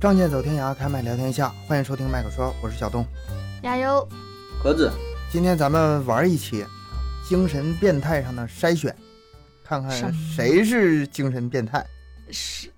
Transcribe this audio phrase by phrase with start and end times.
[0.00, 3.04] 仗剑走天涯，开麦聊天下，欢迎收听麦克说，我是小东。
[3.60, 4.08] 加油！
[4.62, 4.92] 盒子，
[5.28, 6.64] 今天咱们玩一期
[7.28, 8.94] 精神变态上的筛选，
[9.64, 11.84] 看看谁是精神变态。
[12.30, 12.70] 是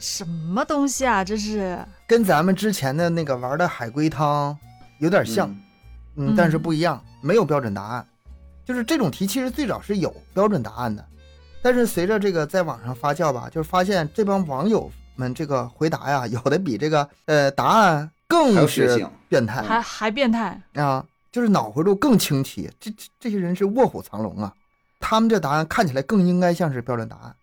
[0.00, 1.22] 什么东西啊？
[1.22, 4.58] 这是跟咱们之前的那个玩的海龟汤
[4.98, 5.48] 有点像，
[6.16, 8.04] 嗯嗯，但是嗯不一样，没有标准答案。
[8.64, 11.06] 就是这种题其实最早是有标准答案的，
[11.62, 20.60] 但是随着这个在网上发酵吧，就是发现这帮网友们这个回答呀，有的比这个呃答案更是变态还还变态？
[20.74, 22.70] 啊，就是脑回路更清奇。
[22.80, 24.52] 这这这些人是卧虎藏龙啊，
[25.00, 27.34] 他们这答案看起来更应该像是标准答案。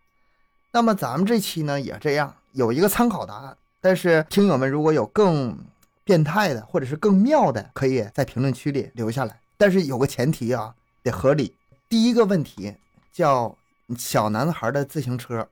[0.71, 5.57] 那么咱们这期呢也这样，有一个参考答案，但是听友们如果有更
[6.03, 9.39] 变态的或者是更妙的，可以在评论区里留下来。
[9.57, 11.53] 但是有个前提啊，得合理。
[11.87, 12.73] 第一个问题
[13.11, 13.55] 叫
[13.97, 15.47] 小男孩的自行车，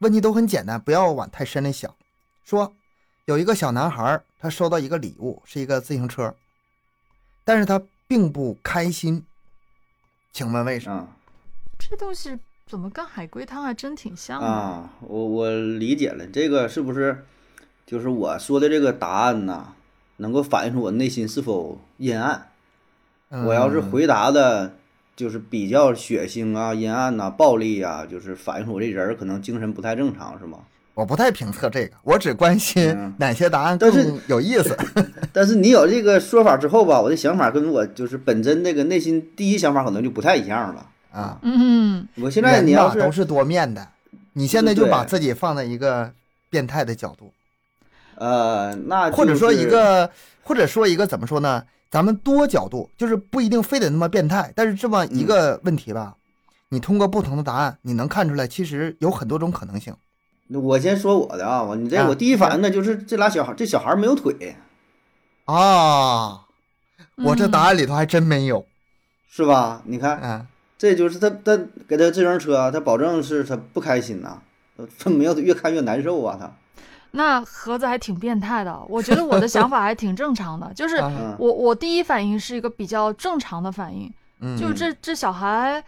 [0.00, 1.94] 问题都很简单，不要往太深里想。
[2.44, 2.74] 说
[3.24, 6.34] 有一个小男孩，他收到一个礼物，是一个自行车，
[7.44, 9.24] 但是他并不开心。
[10.32, 10.96] 请问为什么？
[10.96, 11.08] 啊
[11.78, 14.38] 这东西怎么跟海龟汤还真挺像？
[14.38, 17.24] 啊，我我理解了，这个是不是
[17.86, 19.74] 就是我说的这个答案呢？
[20.18, 22.50] 能够反映出我内心是否阴暗？
[23.30, 24.74] 我要是嗯回答的，
[25.20, 30.60] 就是比较血腥啊、阴暗呐、暴力啊，就是反映出我这人儿可能精神不太正常，是吗？
[30.94, 34.74] 我不太评测这个，我只关心嗯哪些答案但是更有意思。
[35.30, 40.86] 但是你有这个说法之后吧，我的想法跟我就是本真那个内心第一想法可能就不太一样了。
[41.12, 41.38] 啊。
[41.42, 43.86] 嗯，我现在你要是都是多面的，
[44.32, 46.10] 你现在就把自己放在一个
[46.48, 47.30] 变态的角度，
[48.14, 50.10] 呃，那或者说一个，
[50.42, 51.64] 或者说一个怎么说呢？
[51.90, 56.16] 咱们多角度，就是不一定非得那么变态，但是这么一个问题吧，
[56.68, 59.94] 你通过不同的答案，你能看出来，其实有很多种可能性。
[60.52, 64.56] 我先说我的啊，我你这啊我第一反应呢就是这俩小孩，这小孩没有腿，
[65.44, 66.46] 啊，
[67.16, 68.64] 我这嗯答案里头还真没有。
[69.32, 69.82] 是吧？
[69.84, 71.56] 你看，嗯，这就是他他
[71.86, 74.42] 给他自行车，他保证是他不开心呐、
[74.98, 76.52] 他没有越看越难受啊，他
[77.12, 78.80] 那盒子还挺变态的。
[78.88, 80.96] 我觉得我的想法还挺正常的，就是
[81.38, 85.82] 我我第一反应是一个比较正常的反应，嗯，就是这这小孩，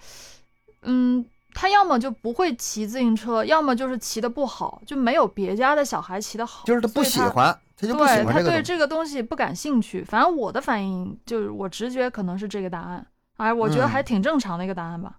[0.82, 1.24] 嗯，
[1.54, 8.62] 他要么就不会骑自行车，要么就是骑的不好，就没有别家的小孩骑的好，就是他不喜欢，他就不喜对他对欢这个东西。
[8.62, 10.02] 这个东西不感兴趣。
[10.02, 13.06] 反正我的反应就是我直觉可能是这个答案，
[13.36, 15.18] 哎，我觉得嗯还挺正常的一个答案吧。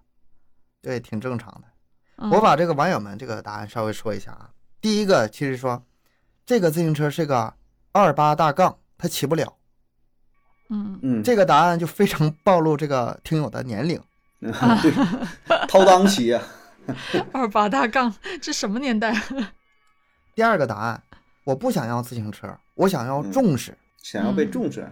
[0.82, 1.62] 对，挺正常的。
[2.16, 4.50] 嗯、我把这个网友们这个答案稍微说一下啊。
[4.80, 5.82] 第一个其实说，
[6.46, 7.54] 这个自行车是个
[7.92, 9.56] 二八大杠，它骑不了。
[10.70, 14.00] 嗯嗯，这个答案就非常暴露这个听友的年龄。
[14.40, 14.90] 对，
[15.68, 16.42] 掏裆骑啊，
[17.32, 19.14] 二八大杠，这什么年代？
[20.34, 21.02] 第二个答案，
[21.44, 23.76] 我不想要自行车，我想要嗯重视。
[24.02, 24.86] 想要被重视，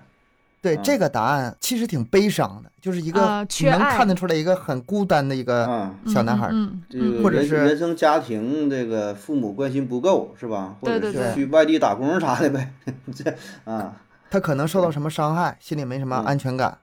[0.63, 6.49] 对、啊这个答案其实挺悲伤的，就是一个、啊你能看得出来一个很孤单的一个啊小男孩。
[6.53, 10.77] 嗯，这嗯个或者是原生家庭这个父母关心不够是吧？
[10.81, 12.73] 或者对对对是去外地打工啥的呗，
[13.13, 13.37] 这
[13.71, 16.79] 啊，他可能受到什么伤害，心里没什么嗯安全感，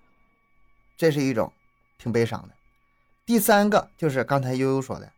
[0.98, 1.52] 这是一种
[1.98, 2.50] 挺悲伤的。
[3.26, 5.10] 第三个就是刚才悠悠说的，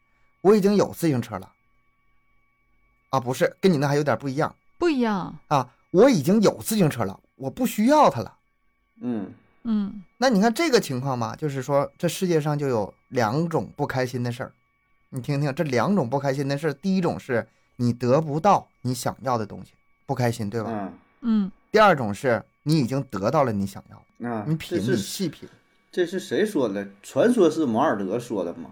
[0.41, 1.49] 我已经有自行车了。
[3.09, 5.35] 啊，不是，跟你那还有点不一样不一样。
[5.47, 8.35] 啊，我已经有自行车了，我不需要它了。
[9.01, 14.51] 嗯嗯那你看这个情况吧，就是说这世界上就有两种不开心的事儿，
[15.09, 17.45] 你听听这两种不开心的事儿，第一种是
[17.75, 19.73] 你得不到你想要的东西，
[20.05, 20.69] 不开心，对吧？
[20.71, 25.47] 嗯嗯，第二种是你已经得到了你想要的，啊，你品，你细品。
[25.91, 26.87] 这是谁说的？
[27.03, 28.69] 传说是毛尔德说的嘛？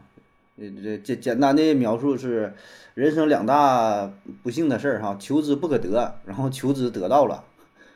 [0.58, 2.54] 这这简简单的描述是
[2.94, 4.12] 人生两大
[4.42, 7.44] 不幸的事儿哈，求之不可得，然后求之得到了。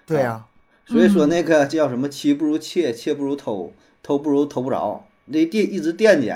[0.05, 0.45] 对呀、
[0.85, 6.33] 所以说嗯那个叫什么“妻不如妾，妾不如偷，偷不如偷不着”，那惦一直惦记，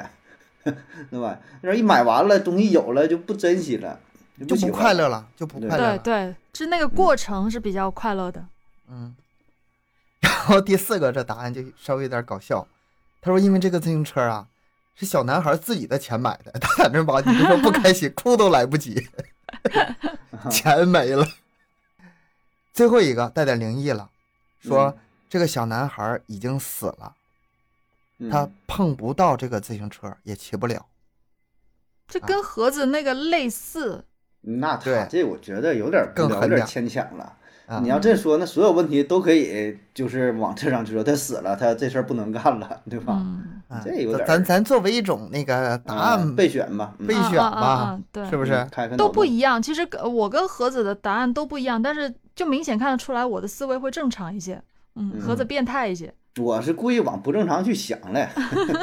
[1.10, 1.40] 对吧？
[1.62, 4.00] 然后一买完了，东西有了就不珍惜了，
[4.40, 5.98] 就就不快乐了，就不快乐了。
[5.98, 8.46] 对对，是那个过程是比较快乐的。
[8.90, 9.16] 嗯。
[10.22, 12.66] 然后第四个这答案就稍微有点搞笑，
[13.22, 14.48] 他说因为这个自行车啊
[14.96, 19.08] 是小男孩自己的钱买的，他在那把你就说不开心， 哭都来不及，
[20.50, 21.28] 钱没了。
[22.74, 24.10] 最后一个带点灵异了，
[24.60, 24.98] 说嗯
[25.30, 27.14] 这个小男孩已经死了，
[28.20, 30.86] 嗯他碰不到这个自行车，也骑不了。
[32.08, 34.06] 这跟盒子那个类似，
[34.42, 37.24] 那对他这我觉得有点更有点牵强了。
[37.66, 43.22] 啊你要这说，那所有问题都可以就是往这上去说，他死了，他这事儿不能干了，对吧？
[43.84, 48.00] 这有点儿咱咱作为一种那个答啊案备选吧，嗯备选吧
[48.30, 48.66] 是不是？
[48.96, 49.62] 都不一样。
[49.62, 54.64] 其实呃我跟盒子的答案都不一样，但是就明显看得出来我的思维会正常一些，
[54.94, 56.14] 嗯，盒子变态一些。
[56.40, 58.30] 我是故意往不正常去想嘞。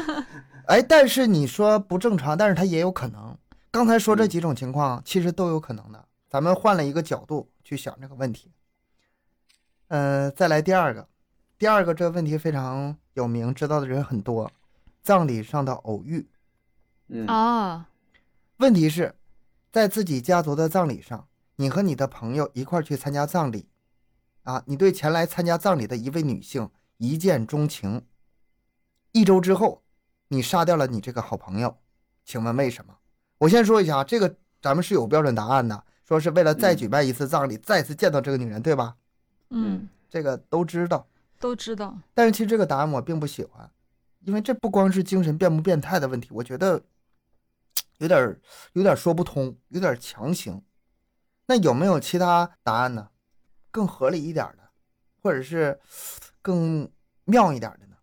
[0.67, 3.39] 哎，但是你说不正常，但是它也有可能。
[3.71, 6.05] 刚才说这嗯几种情况，其实都有可能的。
[6.29, 8.51] 咱们换了一个角度去想这个问题。
[9.87, 11.07] 呃，再来第二个，
[11.57, 14.51] 第二个这个问题非常有名，知道的人很多。
[15.01, 16.27] 葬礼上的偶遇，
[17.09, 17.87] 嗯啊，
[18.57, 19.15] 问题是，
[19.71, 23.69] 在自己家族的葬礼上，你和你的朋友一块去参加葬礼，
[24.43, 28.07] 啊，你对前来参加葬礼的一位女性一见钟情。
[29.13, 29.85] 一周之后，
[30.29, 31.79] 你杀掉了你这个好朋友，
[32.25, 32.97] 请问为什么？
[33.39, 38.97] 我先说一下啊，这个咱们是有标准答案的，说是为了再嗯举办一次葬礼，再次见到这个女人，对吧？
[39.51, 41.07] 嗯，这个都知道。
[41.39, 41.97] 都知道。
[42.15, 43.71] 但是其实这个答案我并不喜欢，
[44.21, 46.83] 因为这不光是精神变不变态的问题，我觉得
[47.99, 48.41] 有点儿
[48.73, 50.61] 有点说不通，有点强行。
[51.47, 53.09] 那有没有其他答案呢？
[53.71, 54.63] 更合理一点儿的，
[55.21, 55.79] 或者是
[56.41, 56.89] 更
[57.25, 57.97] 妙一点儿的呢？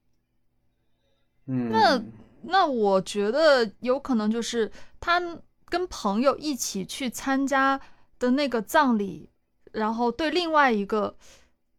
[1.46, 2.02] 嗯，那
[2.44, 5.22] 那我觉得有可能就是他
[5.66, 7.80] 跟朋友一起去参加
[8.20, 9.30] 的那个葬礼，
[9.72, 11.16] 然后对另外一个，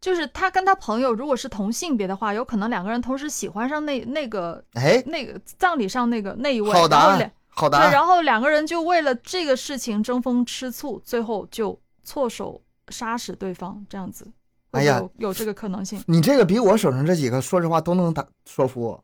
[0.01, 14.25] 就是他跟他朋友如果是同性别的话，有可能两个人同时喜欢上那那个哎，那个葬礼上那个那一位，好答然后两案，好答对，然后两个人就为了这个事情争风吃醋，最后就错手杀死对方，这样子。
[14.71, 19.03] 会哎呀有有这个可能性你这个比我手上这几个，说实话都能打说服我。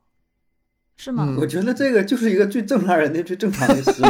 [0.97, 1.23] 是吗？
[1.27, 4.09] 嗯我觉得这个就是一个最正常人的最正常的思维。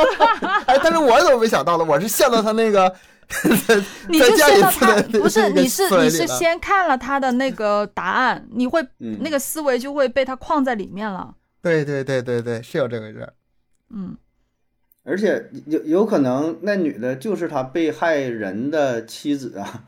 [0.66, 1.84] 哎，但是我怎么没想到呢？
[1.84, 2.92] 我是陷到他那个
[4.08, 11.34] 你就陷到他不是你是你是先看了他的那个答案，你会嗯，那个思维就会被他框在里面了。
[11.60, 13.34] 对对对对对，是有这个事儿。
[13.90, 14.16] 嗯，
[15.04, 19.84] 而且有有可能那女的就是他被害人的妻子啊，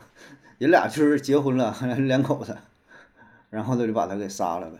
[0.57, 2.57] 人俩就是结婚了， 两口子，
[3.49, 4.77] 然后他就把他给杀了呗，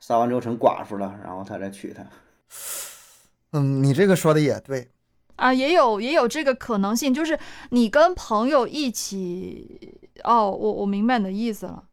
[0.00, 2.06] 杀完之后成寡妇了，然后他再娶她。
[3.52, 4.88] 嗯，你这个说的也对。
[5.36, 7.38] 啊，也有也有这个可能性，就是
[7.70, 11.84] 你跟朋友一起，哦，我我明白你的意思了，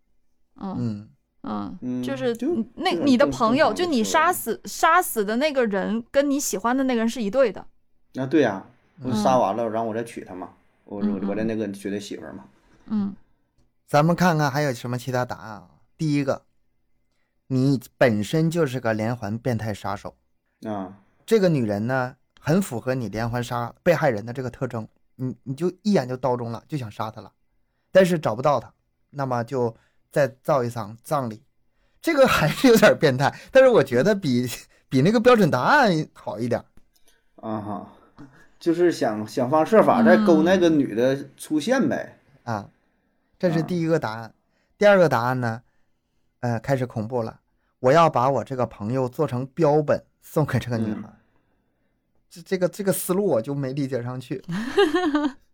[0.62, 0.76] 嗯。
[0.78, 1.10] 嗯，
[1.50, 2.38] 嗯，嗯就是
[2.76, 7.66] 那你的朋友，就你杀死杀死的那个人，跟你喜欢的那个人是一对的。
[8.14, 8.64] 那，对呀、
[9.24, 10.50] 杀完了，然后我再娶她嘛，
[10.86, 12.46] 我嗯我我的那个娶的媳妇儿嘛。
[12.86, 13.16] 嗯
[13.88, 15.70] 咱们看看还有什么其他答案啊？
[15.98, 16.44] 第一个，
[17.48, 20.16] 你本身就是个连环变态杀手，
[20.64, 20.94] 啊，
[21.26, 27.32] 这个女人呢，很符合你连环杀被害人的这个特征，你你就一眼就刀中了，就想杀她了，
[27.92, 28.72] 但是找不到她，
[29.10, 29.76] 那么就
[30.12, 31.44] 再造一场葬礼，
[32.02, 34.50] 这个还是有点变态，但是我觉得比
[34.90, 36.64] 比那个标准答案好一点。
[37.36, 37.94] 啊哈，
[38.60, 42.20] 就是想想方设法再勾嗯那个女的出现呗。
[42.44, 42.70] 啊，
[43.38, 44.34] 这是啊第一个答案。
[44.78, 45.62] 第二个答案呢，
[46.40, 47.40] 呃，开始恐怖了。
[47.80, 51.14] 我要把我这个朋友做成标本送给这个女嗯孩。
[52.30, 54.44] 这这个这个思路我就没理解上去。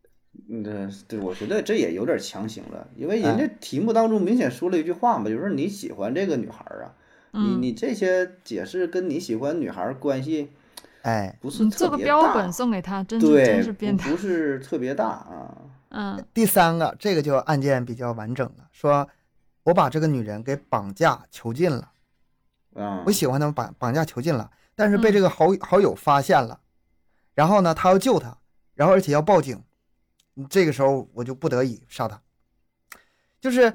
[0.50, 6.94] 嗯，对对，我觉得这也有点强行了，因为人哎家题目当中明显说了一句话嘛，就是你喜欢这个女孩儿啊，
[7.32, 10.50] 你嗯，你这些解释跟你喜欢女孩儿关系
[11.04, 14.10] 哎，不是你特别做个标本大，送给他，真是对，真是变态。
[14.10, 15.58] 不不是特别大啊。
[15.98, 19.08] 嗯第三个这个就案件比较完整了，说
[19.64, 21.90] 我把这个女人给绑架囚禁了，
[22.76, 26.60] 啊我，喜欢她绑绑架囚禁了，但是被嗯这个好好友发现了，
[27.34, 28.38] 然后呢，他要救她，
[28.74, 29.62] 然后而且要报警，
[30.50, 32.20] 这个时候我就不得已杀他。
[33.42, 33.72] 就是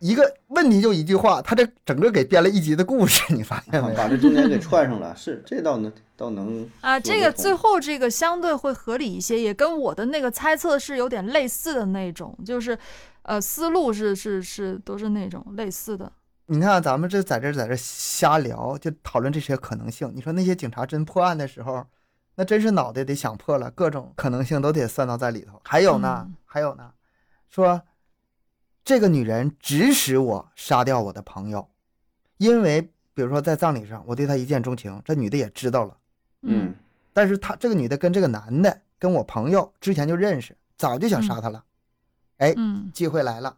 [0.00, 3.96] 一个问题就一句话，他这整个给编了一集的故事，你发现没有？
[3.96, 12.78] 把这中间给串上了，是这倒能倒能啊，这个最后这个相对会合理一些，也跟我的那个猜测是有点类似的那种，就是，
[13.22, 16.12] 呃，思路是是是都是那种类似的。
[16.46, 20.12] 你看咱们这在这在这瞎聊，就讨论这些可能性。
[20.14, 21.86] 你说那些警察真破案的时候，
[22.36, 25.60] 那真是脑袋得想破了，各种可能性都得算到在里头。
[25.64, 26.92] 还有呢，嗯还有呢，
[27.48, 27.82] 说
[28.84, 31.68] 这个女人指使我杀掉我的朋友，
[32.38, 32.82] 因为
[33.14, 35.96] 比如说在葬礼上我对她一见钟情，这女的也知道了，
[36.42, 36.74] 嗯
[37.12, 41.64] 但是她这个女的跟这个男的跟我朋友之前就认识，早就想杀他了。
[42.38, 43.56] 哎，嗯，机会来了，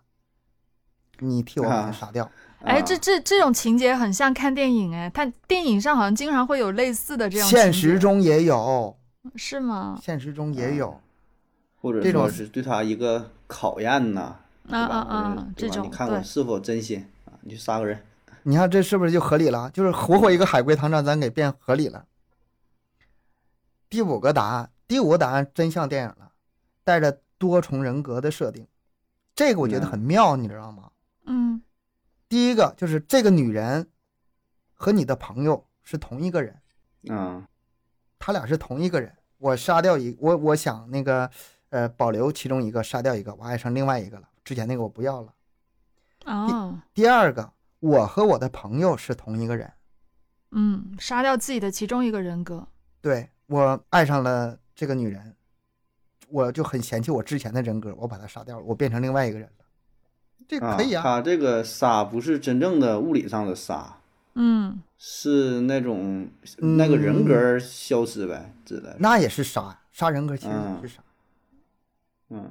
[1.20, 2.30] 你替我把他啊杀掉。
[2.62, 8.96] 哎，啊这这这种情节很像看电影哎，看电影上好像经常会有类似的这种现实中也有，
[9.36, 9.98] 是吗？
[10.02, 11.00] 现实中也有。
[11.78, 14.36] 或者这种说是对他一个考验呐，
[14.70, 14.78] 啊？
[14.78, 17.38] 啊啊，这种你看我，是否真心啊？
[17.42, 18.02] 你去杀个人，
[18.42, 19.70] 你看这是不是就合理了？
[19.70, 22.06] 就是活活一个海龟汤让咱给变合理了。
[23.88, 26.32] 第五个答案，第五个答案真像电影了，
[26.82, 28.66] 带着多重人格的设定，
[29.36, 30.90] 这个我觉得很妙，你知道吗？
[31.26, 31.62] 嗯
[32.28, 33.88] 第一个就是这个女人
[34.74, 36.60] 和你的朋友是同一个人，
[37.08, 37.46] 嗯，
[38.18, 39.14] 他俩是同一个人。
[39.38, 41.30] 我杀掉一我，我想那个
[41.68, 44.28] 呃保留其中一个，杀掉一个，我爱上另外一个了。
[44.42, 45.34] 之前那个我不要了。
[46.24, 49.72] 啊第二个，我和我的朋友是同一个人，
[50.52, 52.66] 嗯，杀掉自己的其中一个人格，
[53.00, 55.36] 对我爱上了这个女人，
[56.28, 59.65] 我就很嫌弃我之前的人格，我把她杀掉了，我变成另外一个人了。
[60.48, 63.98] 这可以啊，他这个杀不是真正的物理上的杀，
[64.34, 68.96] 嗯是那种嗯那个人格消失呗，指的是。
[69.00, 71.02] 那也是杀，杀人格其实也是杀。
[72.30, 72.50] 嗯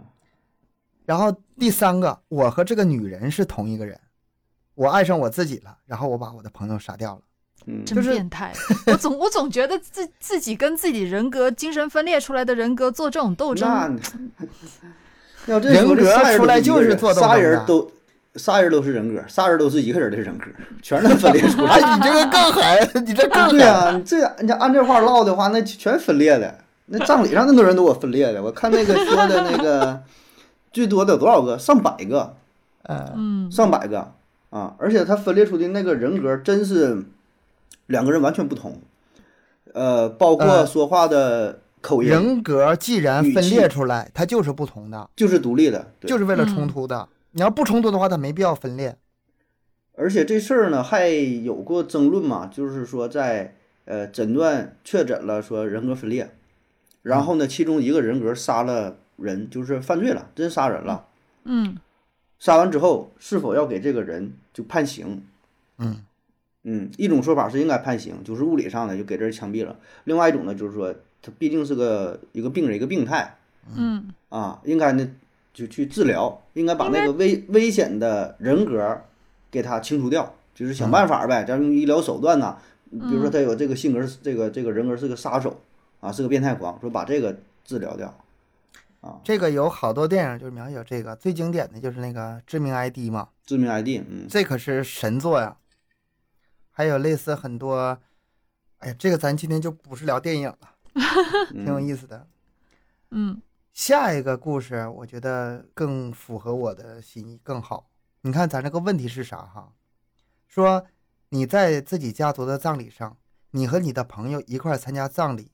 [1.05, 3.99] 然后第三个，我和这个女人是同一个人，
[4.73, 7.21] 我爱上我自己了，然后我把我的朋友杀掉了。
[7.67, 8.53] 嗯，真就是变态。
[8.87, 14.47] 我总我总觉得自自己跟自己人格精神分裂出来的人格做这种斗争，那
[15.47, 15.95] 要这人格
[16.37, 17.91] 出来就是做斗仨人都
[18.35, 20.45] 仨人都是人格，仨人都是一个人的人格，
[20.81, 21.73] 全能分裂出来。
[21.73, 23.49] 哎，你这个更狠，你这更狠。
[23.51, 26.55] 对呀、你这你按这话唠的话，那全分裂的。
[26.87, 30.03] 那葬礼上那么多人都我分裂的，我看那个说的那个
[30.71, 31.57] 最多的有多少个？
[31.57, 32.35] 上百个，
[32.83, 34.11] 嗯，嗯上百个
[34.51, 34.75] 啊！
[34.77, 37.03] 而且他分裂出的那个人格真是
[37.87, 38.79] 两个人完全不同，
[39.73, 47.07] 呃，包括呃说话的口音人格既然分裂出来，它就是不同的，就是独立的，就是为了嗯冲突的。
[47.33, 48.97] 你要不冲突的话，它没必要分裂。
[49.95, 56.31] 而且这事儿呢还有过争论嘛，就是说在呃诊断确诊了说人格分裂，
[57.03, 61.05] 然后呢其中一个人格杀了人，就是犯罪了，真杀人了。
[61.43, 61.77] 嗯
[62.39, 65.23] 杀完之后是否要给这个人就判刑？
[65.77, 66.03] 嗯
[66.63, 69.75] 嗯，一种说法是应该判刑，就是物理上的就给这人枪毙了；
[70.05, 73.35] 另外一种呢就是说他毕竟是个一个病人一个病态
[73.75, 75.09] 嗯啊，应该呢
[75.51, 79.01] 就去治疗，应该把那个危危险的人格
[79.49, 82.57] 给他清除掉，就是想办法呗，咱用医疗手段呐，
[82.91, 85.59] 比如说他有这个性格，这个这个人格是个杀手
[85.99, 88.15] 啊，是个变态狂，说把这个治疗掉。
[89.01, 95.57] 啊这个有好多电影就是描写这个，最经典的就是那个《致命 ID》嘛，致命 ID，嗯这可是神作呀。
[96.71, 97.97] 还有类似很多，
[98.79, 100.57] 哎呀，这个咱今天就不是聊电影了，
[101.51, 102.27] 挺有嗯意思的。
[103.11, 103.41] 嗯
[103.73, 107.89] 下一个故事，我觉得更符合我的心意，更好。
[108.21, 109.73] 你看咱这个问题是啥哈？
[110.47, 110.85] 说
[111.29, 113.17] 你在自己家族的葬礼上，
[113.51, 115.51] 你和你的朋友一块参加葬礼，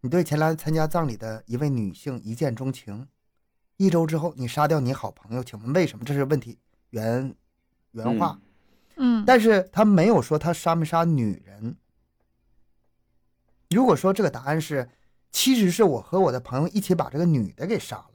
[0.00, 3.06] 你对前来参加葬礼的一位女性一见钟情，
[3.76, 6.04] 一周之后你杀掉你好朋友，请问为什么？
[6.04, 6.58] 这是问题
[6.90, 7.32] 原
[7.92, 8.40] 原话，
[8.96, 11.76] 嗯，但是他没有说他杀没杀女人。
[13.70, 14.88] 如果说这个答案是，
[15.30, 18.10] 其实是我和我的朋友一起把这个女的给杀了，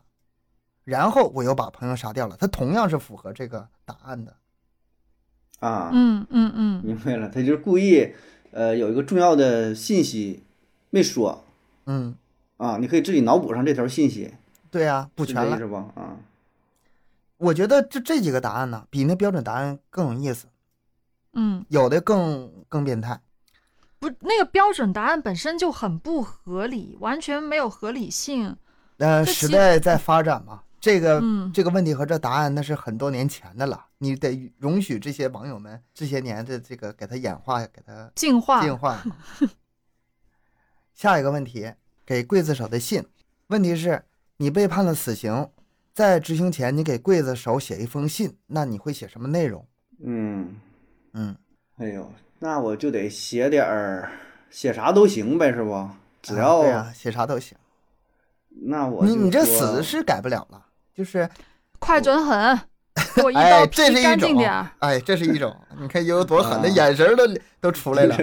[0.83, 4.35] 然后我又把朋友杀掉了，他同样是符合这个答案的。
[5.59, 8.13] 啊，嗯嗯嗯明白了，他就是故意，
[8.51, 10.43] 呃，有一个重要的信息
[10.89, 11.45] 没说
[11.85, 12.13] 嗯，
[12.57, 14.33] 啊，你可以自己脑补上这条信息，
[14.69, 15.57] 对呀、补全了。
[15.57, 15.89] 是吧？
[15.95, 16.17] 啊，
[17.38, 20.47] 我觉得这这几个答案呢，比那标准答案更有意思，
[21.31, 23.21] 嗯，有的更更变态。
[24.00, 28.56] 不，那个标准答案本身就很不合理，完全没有合理性。
[28.98, 39.04] 呃，时代在发展嘛，这个、嗯这个问题和这答案那是很多年前的了，你得容许这些网友们这些年的这个给他演化，给他进化，进化。
[40.94, 41.74] 下一个问题，
[42.06, 43.04] 给刽子手的信，
[43.48, 44.04] 问题是
[44.38, 45.50] 你被判了死刑，
[45.94, 49.68] 在执行前你给刽子手写一封信，那你会写什么内容？
[50.04, 50.56] 嗯，
[51.14, 51.36] 嗯，
[51.78, 52.10] 哎呦，
[52.46, 54.12] 那我就得写点儿，
[54.52, 55.90] 写啥都行呗，是不？
[56.22, 57.58] 只啊要、对呀、写啥都行。
[58.68, 60.64] 那我你你这说死是改不了了，
[60.96, 61.28] 就是
[61.80, 62.60] 快准狠，
[63.16, 64.70] 给我一哎刀这是一劈干净种点儿。
[64.78, 67.24] 哎，这是一种， 你看有多狠，那啊眼神儿都
[67.60, 68.16] 都出来了。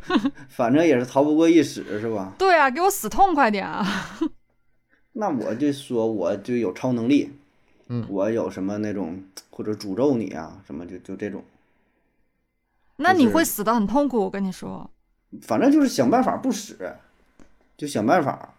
[0.48, 2.32] 反正也是逃不过一死，是吧？
[2.38, 3.86] 对啊，给我死痛快点啊！
[5.12, 7.30] 那我就说我就有超能力，
[7.88, 11.44] 嗯我有什么那种或者诅咒你啊，什么就就这种，
[12.96, 14.90] 那你会死的很痛苦，我跟你说。
[15.42, 16.96] 反正就是想办法不死，
[17.76, 18.54] 就想办法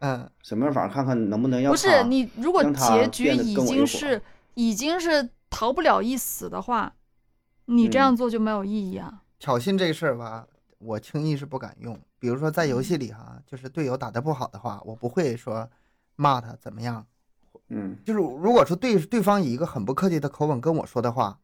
[0.00, 4.20] 嗯，想办法看看能不能要不是你，如果结局已经是
[4.54, 6.92] 已经是逃不了一死的话，
[7.66, 9.22] 你这嗯样做就没有意义啊。
[9.38, 10.46] 挑衅这个事儿吧，
[10.78, 11.98] 我轻易是不敢用。
[12.18, 15.68] 比如说在游戏里哈，就是队友打得不好的话，我不会说
[16.16, 17.06] 骂他怎么样，
[17.68, 21.38] 嗯就是如果说对对方以一个很不客气的口吻跟我说的话，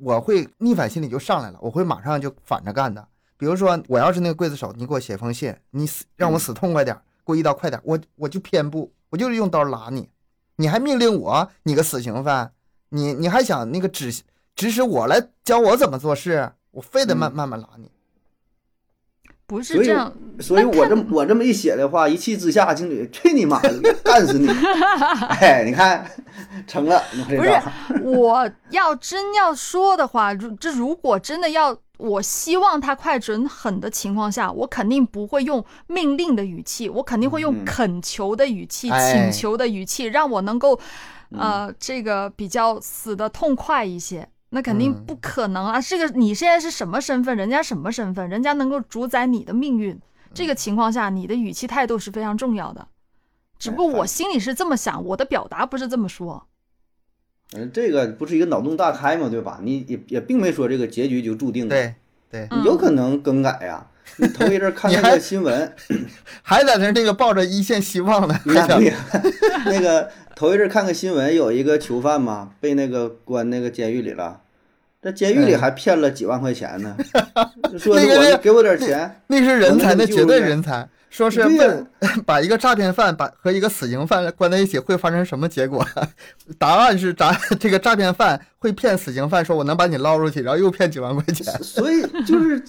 [0.00, 3.06] 我会逆反心理就上来了，我会马上就反着干的。
[3.36, 10.08] 比如说，我要是那个刽子手，你给我写封信，你死让我死痛快点儿，给我一刀快点儿，我我就偏不，我就是用刀拉你，
[10.56, 12.52] 你还命令我，你个死刑犯，
[12.90, 14.12] 你你还想那个指
[14.54, 17.90] 指使我来教我怎么做事，我非得慢嗯慢慢拉你。
[19.50, 24.46] 不是这样，所以我这么我这么一写的话，一气之下，经理去你妈的， 干死你！
[25.40, 26.08] 哎，你看
[26.68, 27.60] 成了，不是
[28.04, 40.78] 我 要真要说的话，如这如果真的要，我希望他快准狠的情况下，我肯定不会用命令的语气，我肯定会用嗯恳求的语气、哎请求的语气，让我能够，
[41.32, 44.28] 嗯呃，这个比较死的痛快一些。
[44.50, 45.80] 那肯定嗯不可能啊！
[45.80, 47.36] 这个你现在是什么身份？
[47.36, 48.28] 人家什么身份？
[48.28, 49.98] 人家能够主宰你的命运。
[50.34, 52.86] 这个情况下，你的语气态度是非常重要的。
[53.58, 56.46] 只不过哎我心里是这么想，我的表达不是这么说。
[57.52, 59.60] 嗯，这个不是一个脑洞大开嘛，对吧？
[59.62, 61.94] 你也也并没说这个结局就注定的，对
[62.30, 63.86] 对，嗯有可能更改呀。
[64.16, 65.72] 你头一阵看那个新闻，
[66.42, 68.92] 还在那儿那个抱着一线希望呢，还想那，
[69.66, 70.10] 那个
[70.40, 74.40] 头一阵看个新闻，有一个囚犯嘛，被那个关那个监狱里了，
[75.02, 76.96] 在监狱里嗯还骗了几万块钱呢，
[77.78, 80.88] 说是那个是我给我点钱，那是人才，那绝对人才。
[81.10, 81.86] 说是问
[82.24, 85.86] 把一个诈骗犯把和一个死刑犯关在一起会发生什么结果？
[86.56, 91.52] 答案是诈这个诈骗犯会骗死刑犯说我能把你捞出去，然后又骗几万块钱。
[91.62, 92.62] 所以就是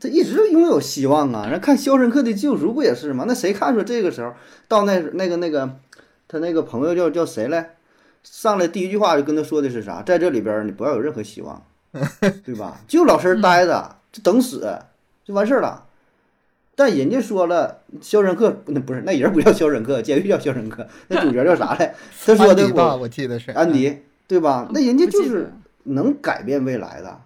[0.00, 1.46] 他一直拥有希望啊。
[1.50, 3.26] 人看《肖申克的救赎》不也是吗？
[3.28, 4.32] 那谁看出这个时候
[4.68, 5.68] 到那那个那个
[6.30, 7.74] 他那个朋友叫叫谁来？
[8.22, 10.00] 上来第一句话就跟他说的是啥？
[10.02, 11.60] 在这里边儿你不要有任何希望，
[12.44, 12.80] 对吧？
[12.86, 14.78] 就老实待着，就等死
[15.24, 15.86] 就完事儿了。
[16.76, 21.94] 但人家说了，肖申克那不是那人不叫肖申克，监狱叫肖申克，那主角叫啥来？
[22.24, 23.72] 他说的安迪吧，我我记得是安。
[23.72, 24.68] 迪对吧？
[24.72, 27.20] 那人家就是能改变未来的，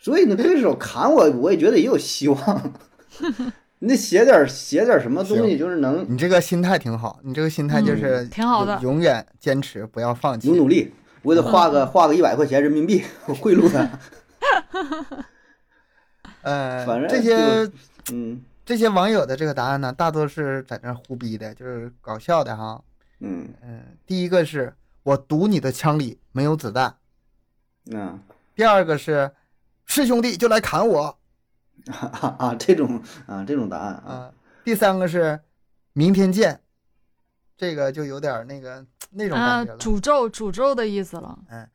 [0.00, 2.72] 所以呢，对手砍我，我也觉得也有希望。
[3.80, 10.56] 你得写点写点什么东西，就是能你这个心态挺好，你这个心态就是嗯挺好的永远坚持，不要放弃努。
[10.56, 10.94] 努力。
[11.22, 13.90] 我给他画个画个一百块钱人民币，我贿赂他。
[16.40, 17.70] 呃，反正这些
[18.12, 22.82] 嗯这些网友的这个答案呢，大多是在那儿胡逼的，就是搞笑的哈。
[23.20, 26.96] 嗯嗯，第一个是我赌你的枪里没有子弹，
[27.90, 28.18] 嗯
[28.54, 29.30] 第二个是
[29.84, 31.18] 是兄弟就来砍我
[31.88, 34.32] 啊啊这种啊这种答案啊，啊，
[34.64, 35.40] 第三个是
[35.92, 36.60] 明天见，
[37.56, 39.78] 这个就有点那个那种啊感觉，了。
[39.78, 41.38] 诅咒诅咒的意思了。
[41.50, 41.68] 嗯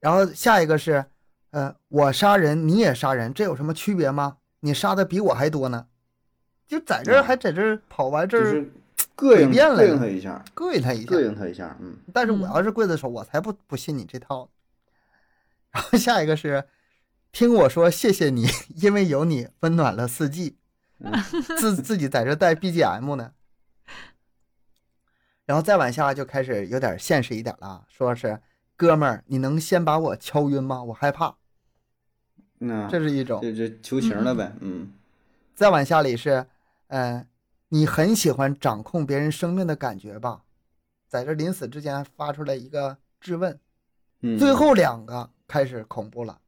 [0.00, 1.04] 然后下一个是，
[1.50, 4.36] 呃，我杀人你也杀人，这有什么区别吗？
[4.60, 5.88] 你杀的比我还多呢，
[6.68, 8.72] 就在这儿啊还在这儿跑完这儿就是
[9.16, 9.50] 膈应
[9.98, 11.24] 他一下，膈应他一下膈。
[11.24, 14.48] 应他一下，嗯但是我嗯要是刽子手，我才不不信你这套。
[15.72, 16.64] 然后下一个是，
[17.38, 18.48] 听我说谢谢你，
[18.82, 20.58] 因为有你温暖了四季。
[20.98, 21.12] 嗯
[21.60, 23.32] 自自己在这带 BGM 呢。
[25.46, 28.42] 然后再往下就开始有点现实一点了啊，说是
[28.74, 30.82] 哥们儿，你能先把我敲晕吗？
[30.82, 31.36] 我害怕，
[32.58, 33.40] 那这是一种。
[33.40, 34.92] 这这求情了呗，嗯
[35.54, 36.44] 再往下里是，
[36.88, 37.24] 呃，
[37.68, 40.42] 你很喜欢掌控别人生命的感觉吧？
[41.06, 43.60] 在这临死之前发出来一个质问。
[44.22, 46.40] 嗯，最后两个开始恐怖了，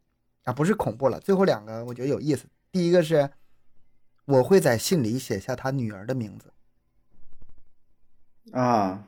[0.51, 2.45] 啊，不是恐怖了，最后两个我觉得有意思。
[2.73, 3.31] 第一个是，
[4.25, 6.53] 我会在信里写下他女儿的名字。
[8.53, 9.05] 啊，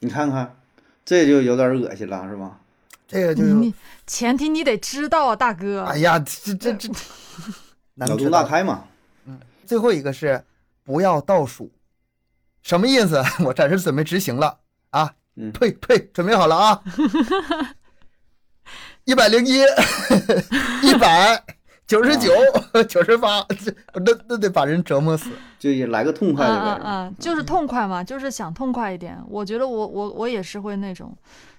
[0.00, 0.56] 你看看，
[1.04, 2.58] 这就有点恶心了，是吧？
[3.06, 3.74] 这个就你你
[4.08, 5.84] 前提你得知道啊，大哥。
[5.84, 6.88] 哎呀，这这这，
[7.94, 8.88] 能脑洞大开嘛，
[9.64, 10.42] 最后一个是
[10.82, 11.70] 不要倒数，
[12.62, 13.22] 什么意思？
[13.46, 14.58] 我暂时准备执行了
[14.90, 15.14] 啊！
[15.36, 16.82] 嗯呸呸，准备好了啊！
[19.04, 19.60] 一百零一，
[20.82, 21.44] 一百
[21.86, 22.30] 九十九，
[22.88, 25.30] 九十八，这那那得把人折磨死。
[25.58, 26.84] 就也来个痛快啊的呗。
[26.84, 27.12] 啊啊！
[27.18, 29.16] 就是痛快嘛，就是想痛快一点。
[29.28, 31.16] 我觉得我我我也是会那种，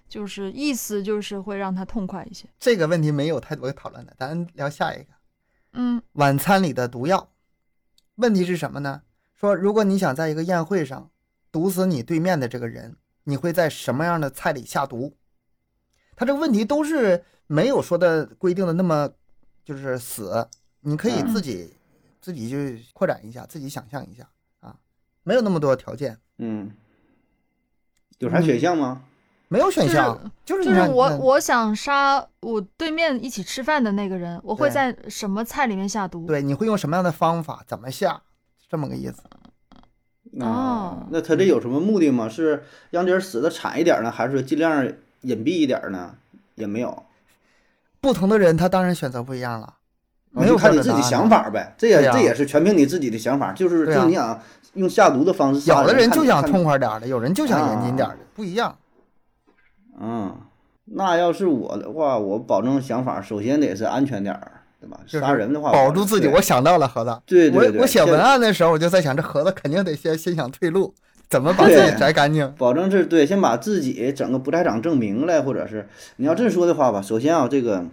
[0.07, 2.45] 就是意思就是会让他痛快一些。
[2.59, 5.05] 这个问题没有太多讨论的，咱聊下一个。
[5.73, 7.29] 嗯晚餐里的毒药，
[8.15, 9.01] 问题是什么呢？
[9.33, 11.09] 说如果你想在一个宴会上
[11.51, 15.15] 毒死你对面的这个人，你会在什么样的菜里下毒？
[16.15, 19.09] 他这个问题都是没有说的规定的那么
[19.63, 20.47] 就是死，
[20.81, 21.73] 你可以嗯自己、
[22.21, 24.27] 自己去扩展一下，自己想象一下
[24.59, 24.75] 啊，
[25.23, 26.71] 没有那么多条件，嗯，
[28.19, 29.03] 有啥选项吗？
[29.49, 36.25] 没有选项，就是就是我我想杀我对面一起吃饭的那个人，我会在什么菜里面下毒？
[36.25, 38.23] 对你会用什么样的方法，怎么下，
[38.67, 39.21] 这么个意思。
[39.29, 39.39] 啊
[40.39, 42.27] 哦，那他这有什么目的吗？
[42.27, 44.91] 是让这人死的惨一点呢，还是说尽量
[45.23, 46.15] 隐蔽一点呢？
[46.55, 47.03] 也没有，
[47.99, 49.73] 不同的人他当然选择不一样了，啊
[50.29, 51.73] 没有就看你自己想法呗。
[51.77, 54.39] 这也、这也是全凭你自己的想法，就是就是你想
[54.73, 58.75] 用下毒的方式杀有的人就想痛快点儿的，有人就想严谨点儿的，不一样。
[59.99, 60.35] 嗯，
[60.85, 64.99] 那要是我的话，我保证想法首先得是安全点儿，对吧？
[65.07, 66.27] 杀人的话，保住自己。
[66.27, 70.93] 我想到了盒子，对对对，我我写文案的时候，我就在想，这盒子肯定得先先想退路，
[71.33, 72.53] 怎么把自己摘干净。
[72.59, 77.85] 保证是对，先把自己整个不在场证明了，或者是你要这么说的话吧，首先啊，这个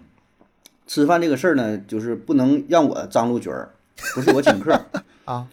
[0.87, 3.70] 吃饭这个事儿呢，就是不能让我张罗局儿，
[4.14, 4.79] 不是我请客。
[5.24, 5.46] 啊，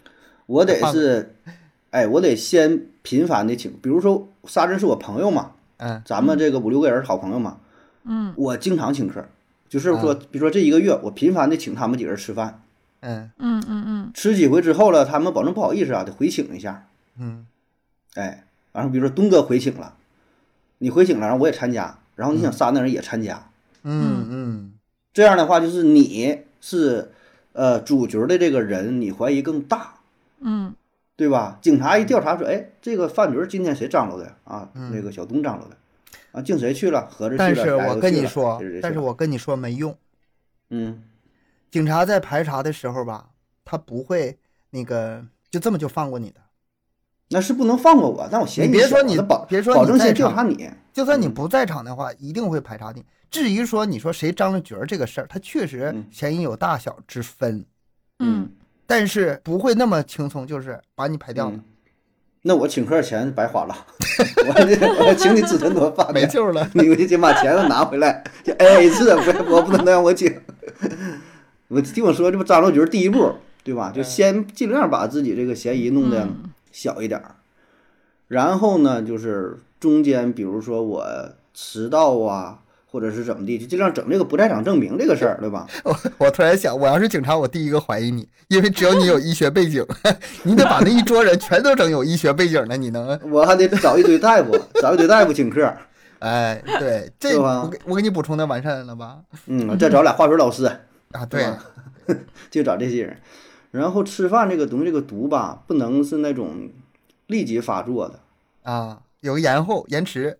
[0.44, 1.34] 我得是，
[1.88, 6.02] 哎，我得先频繁的请，比如说仨人是我朋友嘛，嗯。
[6.04, 7.56] 咱们这个五六个人好朋友嘛，
[8.04, 8.34] 嗯。
[8.36, 9.24] 我经常请客，
[9.66, 12.60] 就是说，啊比如说这一个月，我频繁的请他们几个人吃饭，
[13.00, 13.30] 嗯。
[13.38, 14.10] 嗯嗯嗯。
[14.12, 16.86] 吃几回之后了，他们保证不好意思啊，得回请一下，
[17.18, 17.46] 嗯
[18.18, 19.94] 哎，然后比如说东哥回请了，
[20.78, 23.50] 你回请了，然后我也参加，然后你想杀那人也参加，
[23.84, 24.72] 嗯嗯
[25.12, 27.12] 这样的话就是你是
[27.52, 29.94] 呃主角的这个人，你怀疑更大，
[30.40, 30.74] 嗯
[31.14, 31.58] 对吧？
[31.60, 34.68] 警察一调查说，哎，这个饭局儿今天谁张罗的啊？
[34.74, 35.76] 嗯那个小东张罗的，
[36.32, 37.08] 啊，敬谁去了？
[37.10, 37.46] 合着去了。
[37.54, 39.96] 但是我跟你说但是我跟你说没用。
[40.70, 41.02] 嗯
[41.70, 43.30] 警察在排查的时候吧，
[43.64, 44.38] 他不会
[44.70, 46.40] 那个就这么就放过你的。
[47.30, 53.04] 那是不能放过我，但我嫌你别说你别说保证先调场查你，就算你不在场的话，一定会排查你。
[53.30, 57.64] 至于说你说谁张了角儿这个事儿，他确实嗯嫌疑有大小之分，
[58.20, 58.48] 嗯
[58.86, 61.64] 但是不会那么轻松，就是把你排掉了，嗯
[62.40, 63.76] 那我请客钱白花了，
[64.48, 66.66] 我得我请你吃顿多饭，没救了。
[66.72, 70.34] 你得先把钱都拿回来，就 A A 制，不，我不能让我请。
[71.68, 73.92] 我听我说，这不张罗局第一步，对吧？
[73.94, 77.36] 就先尽量把自己这个嫌疑弄的嗯小一点儿，
[78.28, 81.06] 然后呢，就是中间比如说我
[81.54, 85.66] 迟到啊，或者是怎么地，就尽量整这个不在场证明这个事儿，对吧？
[85.84, 89.84] 我我突然想，我要是警察，我第一个怀疑你，因为只有你有医学背景，
[90.44, 93.18] 你得把那一桌人全都整有医学背景的，你能？
[93.30, 95.72] 我还得找一堆大夫，找一堆大夫请客，
[96.20, 99.18] 哎，对，这我给我给你补充的完善了吧？
[99.46, 100.64] 嗯，再找俩化学老师，
[101.12, 101.46] 啊，对，
[102.50, 103.16] 就找这些人。
[103.78, 106.70] 然后吃饭这个东西，这个毒吧，不能是那种
[107.26, 108.20] 立即发作的，
[108.62, 110.38] 啊，有个延后延迟，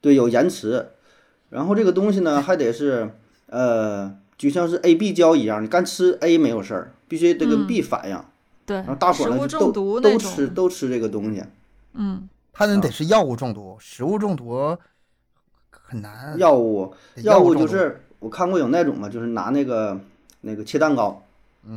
[0.00, 0.90] 对，有延迟。
[1.50, 3.10] 然后这个东西呢， 还得是
[3.46, 7.66] 呃，就像是 A、B 胶一样，你干吃 A 没有事儿，必须得跟嗯。
[7.66, 8.18] B 反应。
[8.64, 8.76] 对。
[8.76, 11.42] 然后大伙儿呢都都吃，都吃这个东西，
[11.94, 12.28] 嗯。
[12.52, 14.76] 他那得是药物中毒，食物中毒。
[15.70, 16.38] 很难。
[16.38, 19.98] 药物药物就是我看过有那种嘛，就是拿那个
[20.42, 21.29] 那个切蛋糕，嗯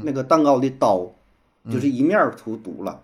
[0.04, 1.12] 那个蛋糕的刀
[1.72, 3.02] 就是一面儿涂毒了，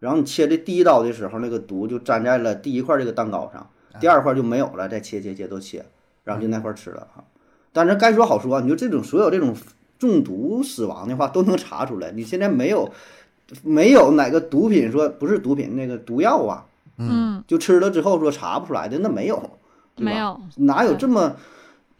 [0.00, 3.60] 然后你切这第一刀的时候，那个毒就粘在了第一块这个蛋糕上，
[3.92, 5.84] 啊第二块就没有了，再切切切都切，
[6.24, 7.24] 然后就那块儿吃了哈。
[7.72, 9.54] 但是该说好说啊，你就这种所有这种
[9.98, 12.90] 中毒死亡的话都能查出来，你现在没有
[13.62, 16.66] 没有哪个毒品说不是毒品那个毒药啊，
[16.98, 17.42] 嗯。
[17.46, 19.36] 就吃了之后说查不出来的，那没有，
[19.94, 20.12] 对吧？
[20.12, 21.36] 没有，哪有这么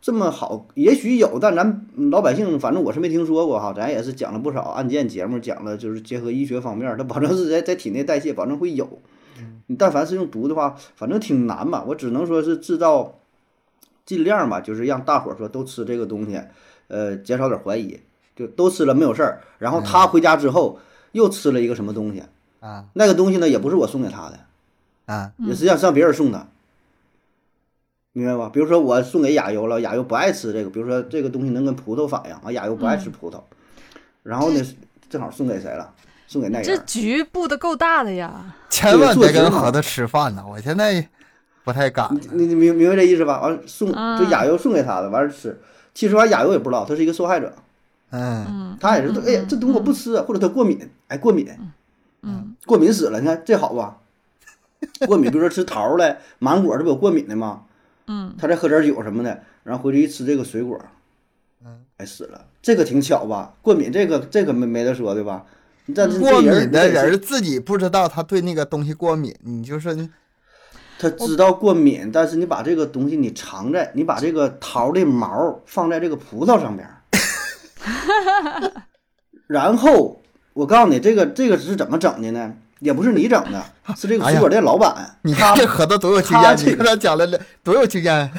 [0.04, 0.66] 这么好？
[0.74, 3.72] 也许有，但咱老百姓反正我是没听说过哈。
[3.74, 8.86] 咱也是讲了不少案件节目，讲了就是结合医学方面，它保证是在在体内代谢，保证会有。
[9.68, 11.82] 你但凡是用毒的话，反正挺难吧。
[11.88, 13.14] 我只能说是制造，
[14.04, 16.38] 尽量吧，就是让大伙儿说都吃这个东西，
[16.88, 17.98] 呃，减少点怀疑，
[18.36, 19.40] 就都吃了没有事儿。
[19.56, 20.78] 然后他回家之后
[21.12, 22.22] 又吃了一个什么东西，
[22.60, 24.40] 啊那个东西呢也不是我送给他的，
[25.06, 26.46] 啊嗯也实际上是让别人送的，
[28.14, 28.48] 明白吧？
[28.52, 33.40] 比如说我送给亚优了，亚优不爱吃这个，比如说这个东西能跟葡萄反应啊，亚优不爱吃葡萄，
[34.22, 34.62] 然后呢
[35.10, 35.92] 正好送给谁了？
[36.28, 36.76] 送给那这。
[36.78, 41.06] 局布的够大的呀， 千万别跟盒子吃饭呢，我现在
[41.64, 42.08] 不太敢。
[42.32, 43.40] 你你明明白这意思吧？
[43.42, 45.60] 完了送嗯这亚优送给他的，完了吃。
[45.92, 47.52] 其实完亚优也不知道，他是一个受害者，
[48.10, 51.48] 嗯，嗯，他也是嗯哎呀这东西我不吃，或者他过敏，哎过敏，
[52.22, 53.98] 嗯过敏死了，你看这好吧？
[55.06, 57.62] 过敏，比如说吃桃儿嘞、芒果，这不有过敏的吗？
[58.06, 60.78] 嗯他再喝点酒什么的，然后回去一吃这个水果，
[61.64, 63.54] 嗯，哎死了，这个挺巧吧？
[63.62, 65.44] 过敏这个这个没没得说对吧？
[65.94, 70.08] 但是过敏的人自己不知道他对那个东西过敏，你就是
[70.98, 76.88] 他知道过敏，但是你把这个东西你藏在，你把这个桃的毛放在这个葡萄上边，
[79.46, 80.22] 然后
[80.54, 82.54] 我告诉你，这个这个是怎么整的呢？
[82.84, 83.64] 也不是你整的，
[83.96, 87.26] 是这个水果店老板，你看这盒子多有经验，你跟他讲了
[87.62, 88.30] 多有经验。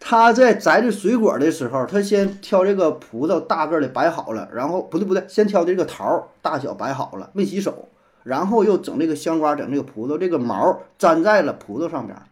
[0.00, 7.88] 他 在摘这水果的时候，他先挑这个葡萄大个儿的摆好了，然后不对不对，先挑这个桃儿大小摆好了，没洗手，
[8.24, 12.26] 然后又整这个香瓜，整这个葡萄，这个毛粘在了葡萄上边儿，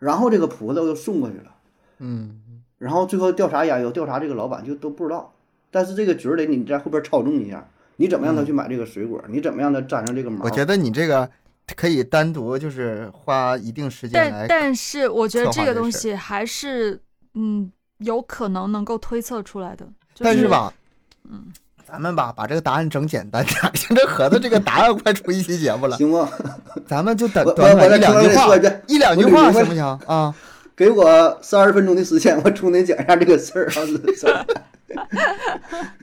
[0.00, 1.52] 然后这个葡萄又送过去了，
[2.00, 2.40] 嗯，
[2.78, 5.32] 然后最后调查研究，调查这个老板就都不知道，
[5.70, 10.44] 但是这个局儿得你在后边操纵一下，你怎么让他去买这个水果，你怎么让他粘上这个毛？
[10.44, 11.28] 我觉得你这个
[11.76, 17.00] 可以单独就是花一定时间但来，但是我觉得这个东西还是
[17.34, 19.86] 嗯有可能能够推测出来的。
[20.14, 20.72] 就但是，吧，
[21.28, 21.46] 嗯，
[21.86, 26.26] 咱们吧把这个答案整简单点儿， 现在盒子这个答案快出一期节目了，行不？
[26.86, 30.34] 咱们就短我我短短一两句话一，两句话行不行啊？
[30.76, 34.44] 给我三十分钟的时间，我重点讲一下这个事儿啊，这事儿。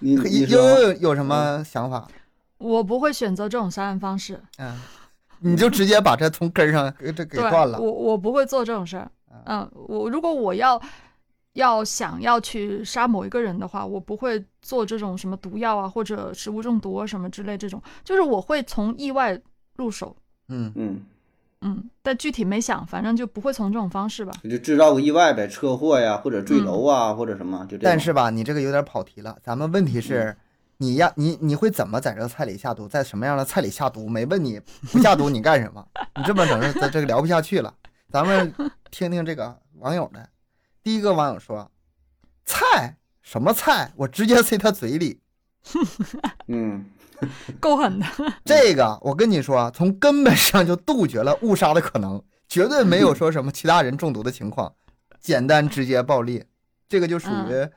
[0.00, 2.08] 你你悠悠有有什么想法？
[2.58, 4.38] 我不会选择这种杀人方式。
[4.58, 4.78] 嗯，
[5.38, 7.80] 你就直接把这从根儿上给这给，断了。
[7.80, 9.10] 我我不会做这种事儿。
[9.46, 10.80] 嗯，我如果我要
[11.54, 19.40] 要想要去杀某一个人的话，我不会做这种什么毒药啊，或者食物中毒啊什么之类这种，就是我会从意外
[19.76, 20.14] 入手。
[20.48, 21.00] 嗯，嗯，
[21.62, 24.32] 嗯，但具体没想，反正就不会从这种方式吧。
[24.44, 27.82] 就制造个意外呗，车祸呀，或者坠楼啊，或者什么，就这样。
[27.82, 29.36] 但是吧，你这个有点跑题了。
[29.42, 30.34] 咱们问题是，
[30.78, 32.88] 你呀，你你会怎么在这个菜里下毒？
[32.88, 34.08] 在什么样的菜里下毒？
[34.08, 34.58] 没问你
[34.90, 35.86] 不下毒你干什么？
[36.16, 37.74] 你这么整，这这个聊不下去了。
[38.10, 38.54] 咱们
[38.90, 40.28] 听听这个网友的。
[40.82, 41.70] 第一个网友说
[42.46, 43.92] ：“菜什么菜？
[43.96, 45.20] 我直接塞他嘴里。
[46.48, 46.84] 嗯，
[47.60, 48.06] 够狠的。
[48.44, 54.74] 这个我跟你说，从根本上就杜绝了误杀的可能，绝对没有说什么其他人中毒的情况，
[55.20, 56.44] 简单直接暴力，
[56.88, 57.68] 这个就属于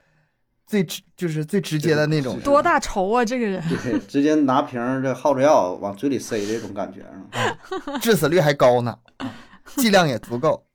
[0.65, 2.39] 最直就是最直接的那种。
[2.39, 3.61] 多大仇啊，这个人！
[3.83, 7.99] 对，直接拿瓶这耗子药往嘴里塞这种感觉啊。
[7.99, 9.29] 致死率还高呢，啊
[9.75, 10.65] 剂量也足够。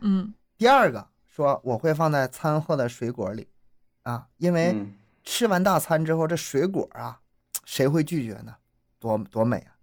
[0.00, 3.46] 嗯第二个说我会放在餐后的水果里，
[4.02, 4.92] 啊，因为嗯，
[5.26, 7.20] 吃完大餐之后这水果啊，
[7.66, 8.54] 谁会拒绝呢？
[8.98, 9.76] 多多美啊！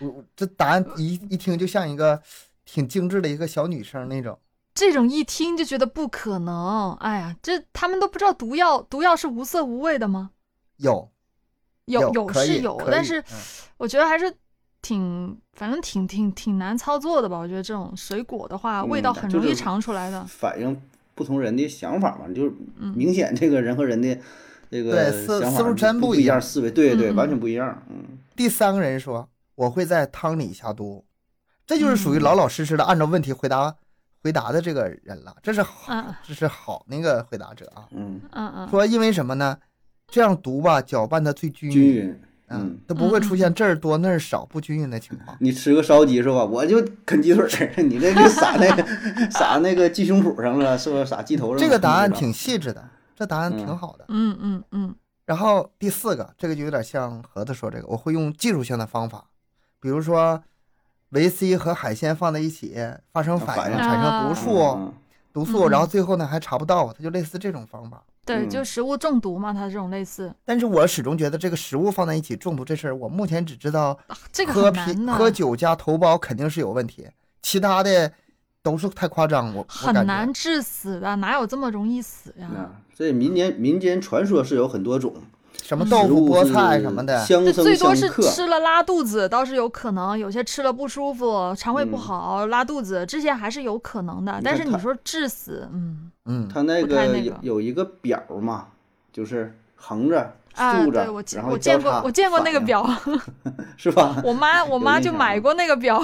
[0.00, 2.20] 我我这答案一一听就像一个
[2.66, 4.38] 挺精致的一个小女生那种。
[4.74, 6.92] 这种一听就觉得不可能。
[6.96, 10.30] 哎呀，这他们都不知道毒药，毒药是无色无味的吗？
[10.76, 11.10] 有
[11.86, 13.24] 有有是有但是嗯
[13.76, 14.32] 我觉得还是
[14.82, 17.38] 挺，反正挺挺挺难操作的吧。
[17.38, 20.24] 我觉得这种水果的话，味嗯道很容易尝出来的。
[20.26, 20.80] 反映
[21.14, 24.18] 不同人的想法嘛，就是嗯明显这个人和人的
[24.70, 27.82] 这个对思思路真不一样思维对对，完全不一样。
[27.90, 31.04] 嗯，第三个人说我会在汤里下毒，
[31.66, 33.74] 这就是属于嗯老老实实的按照问题回答
[34.22, 37.86] 回答的这个人了，这是好嗯这是好那个回答者啊。
[37.90, 39.58] 嗯，嗯嗯，说因为什么呢？
[40.06, 42.08] 这样毒吧搅拌的最均均匀。
[42.08, 42.20] 嗯
[42.52, 45.36] 嗯，都不会出现这儿多那儿少不均匀的情况。
[45.38, 46.44] 你吃个烧鸡是吧？
[46.44, 48.84] 我就啃鸡腿儿，你这就撒那个
[49.30, 51.60] 撒那个鸡胸脯上了，是不是撒鸡头上了？
[51.60, 52.84] 这个答案挺细致的，
[53.20, 53.76] 这答案挺嗯。
[53.76, 54.06] 好的。
[54.08, 54.94] 嗯嗯嗯。
[55.26, 59.26] 然后第四个，这个就有点像盒子说这个，我会用技术性的方法，
[59.78, 60.42] 比如说
[61.10, 62.74] 维 C 和海鲜放在一起
[63.12, 64.94] 发生反应，产生毒素，嗯
[65.34, 68.02] 毒素，嗯然后最后呢还查不到，它就类似这种方法。
[68.24, 68.48] 对，嗯。
[68.48, 77.06] 就食物中毒嘛，它这种类似，但是我始终觉得这个食物放在一起中毒这事儿，我目前只知道啊这个喝啤喝酒加头孢肯定是有问题，
[77.42, 78.10] 其他的
[78.62, 82.46] 都是太夸张，很难致死的，哪有这么容易死呀？
[82.56, 85.14] 啊，这民间民间传说是有很多种，
[85.62, 88.08] 什么豆腐、菠菜什么的，最多是。
[88.22, 94.40] 吃了拉肚子，倒是有可能；有些吃了不舒服，肠胃不嗯好、拉肚子，这些还是有可能的。
[94.44, 98.66] 但是你说致死，嗯嗯，他那个有有一个表嘛，
[99.10, 102.86] 就是横着、啊，竖着，对我见过交叉我见过那个，表，
[103.78, 104.20] 是吧？
[104.22, 106.02] 我妈我妈就买过那个表。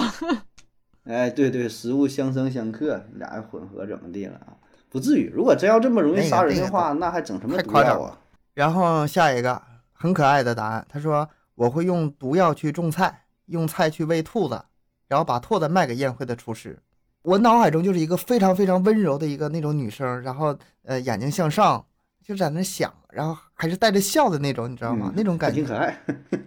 [1.06, 4.58] 哎，对对，食物相生相克，俩人混合怎么地了啊？
[4.88, 8.18] 不至于，如果真要这么容易那个杀人那个的话，那还整什么毒太夸张药啊？
[8.54, 9.60] 然后下一个
[9.92, 14.64] 很可爱的答案，他说我会用毒药去种菜，用菜去喂兔子，
[15.08, 16.78] 然后把兔子卖给宴会的厨师。
[17.22, 21.84] 我脑海中就是一个非常非常温柔的一个那种女生，然后呃眼睛向上，
[22.24, 25.08] 就在那想，然后还是带着笑的那种，你知道吗？
[25.10, 25.96] 嗯那种感觉，挺可爱。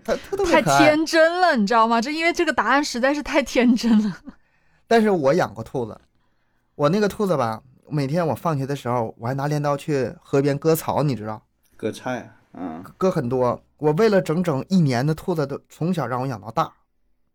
[0.50, 0.80] 太可爱。
[0.80, 2.02] 天真了，你知道吗？
[2.02, 4.18] 这因为这个答案实在是太天真了。
[4.90, 6.02] 但是我养过兔子，
[6.74, 11.44] 我那个兔子吧，每天我放学的时候，我还拿镰刀去河边割草，你知道，
[11.78, 13.62] 割菜，嗯，割很多。
[13.78, 16.74] 我喂了整整一年的兔子，都从小让我养到大。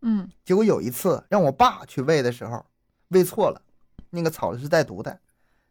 [0.02, 2.66] 嗯结果有一次让我爸去喂的时候，
[3.10, 3.62] 喂错了，
[4.10, 5.20] 那个草是带毒的，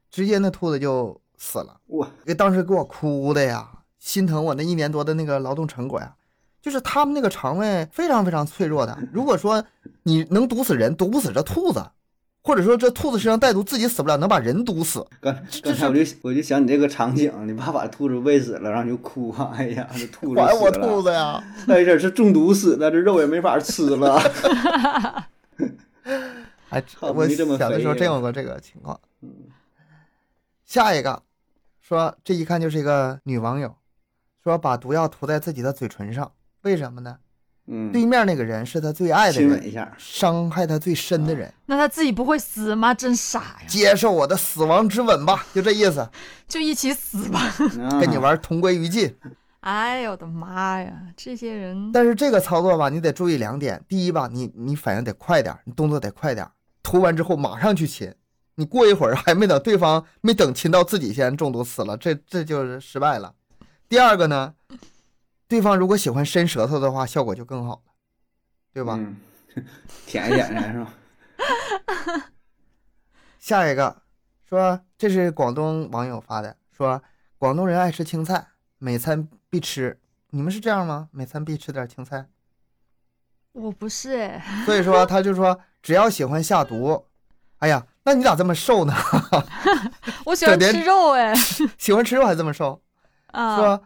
[0.09, 1.81] 直接那兔子就死了。
[1.87, 6.15] 哇，给当时给我哭的呀，心疼我那一年多的那个劳动成果呀。
[6.63, 9.61] 就是他们那个肠胃非常非常脆弱的，如果说
[10.03, 11.85] 你能毒死人，毒不死这兔子，
[12.41, 15.05] 或者说这兔子身上带毒自己死不了，能把人毒死。
[15.19, 21.43] 刚刚才我就我就想你这个场景，你爸把兔子喂死了，然后你就哭啊，哎呀，这兔子还我兔子呀！
[21.67, 24.17] 哎，这是中毒死的，这肉也没法吃了。
[26.69, 28.97] 哎，好我没这么小的时候肥真有过这个情况。
[29.21, 29.29] 嗯
[30.65, 31.21] 下一个
[31.81, 33.75] 说，这一看就是一个女网友，
[34.41, 36.31] 说把毒药涂在自己的嘴唇上，
[36.63, 37.17] 为什么呢？
[37.67, 42.93] 嗯，对面那个人是他最爱的人，亲吻一下，伤害他最深的人，那他自己不会死吗？
[42.93, 43.67] 真傻呀！
[43.69, 46.09] 接受我的死亡之吻吧，就这意思，
[46.45, 47.39] 就一起死吧！
[47.39, 49.15] 啊跟你玩同归于尽。
[49.61, 56.45] 哎呦我的妈呀，这些人但是这个操作吧，你得注意两点：第一吧，你你反应得快点，你动作得快点，
[56.83, 58.13] 涂完之后马上去亲，
[58.55, 63.33] 你过一会儿还没等对方没等亲到自己先中毒死了，这这就是失败了。
[63.87, 64.53] 第二个呢，
[65.47, 67.91] 对方如果喜欢伸舌头的话，效果就更好了，
[68.73, 68.95] 对吧？
[68.97, 69.17] 嗯，
[70.05, 70.93] 舔一舔是吧？
[73.39, 74.01] 下一个
[74.47, 77.01] 说，这是广东网友发的，说
[77.37, 79.99] 广东人爱吃青菜，每餐必吃。
[80.29, 81.09] 你们是这样吗？
[81.11, 82.27] 每餐必吃点青菜？
[83.51, 87.05] 我不是哎，所以说他就说，只要喜欢下毒，
[87.59, 88.93] 哎呀，那你咋这么瘦呢？
[90.25, 91.35] 我喜欢吃肉哎
[91.77, 92.81] 喜欢吃肉还这么瘦？
[93.27, 93.57] 啊！
[93.57, 93.83] 说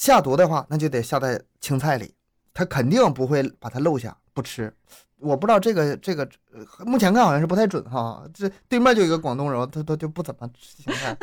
[0.00, 2.14] 下毒的话，那就得下在青菜里，
[2.54, 4.74] 他肯定不会把它漏下不吃。
[5.18, 8.24] 我不知道这个这个，呃目前看好像是不太准哈。
[8.32, 11.14] 这对面就有一个广东人，他他就不怎么吃青菜，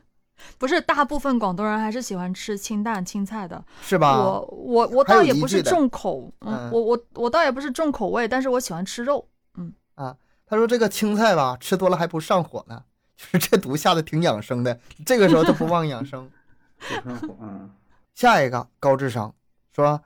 [0.58, 3.64] 不是大部分广东人还是喜欢吃清淡青菜的。
[3.80, 4.18] 是吧？
[4.18, 9.26] 我我我倒也不是重口，嗯嗯，我我我倒也不是重口味，但是我喜欢吃肉。
[9.56, 12.82] 嗯啊他说这个青菜吧，吃多了还不上火呢，
[13.16, 14.78] 就是这毒下的挺养生的。
[15.06, 16.30] 这个时候他不忘养生。
[16.78, 17.70] 不上火，嗯，
[18.16, 19.34] 下一个高智商
[19.74, 20.02] 说，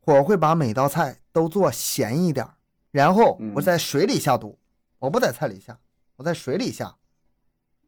[0.00, 2.44] 我会把每道菜都做咸一点，
[2.90, 4.58] 然后我在水里下毒，
[4.98, 5.78] 我不在菜里下，
[6.16, 6.96] 我在水里下。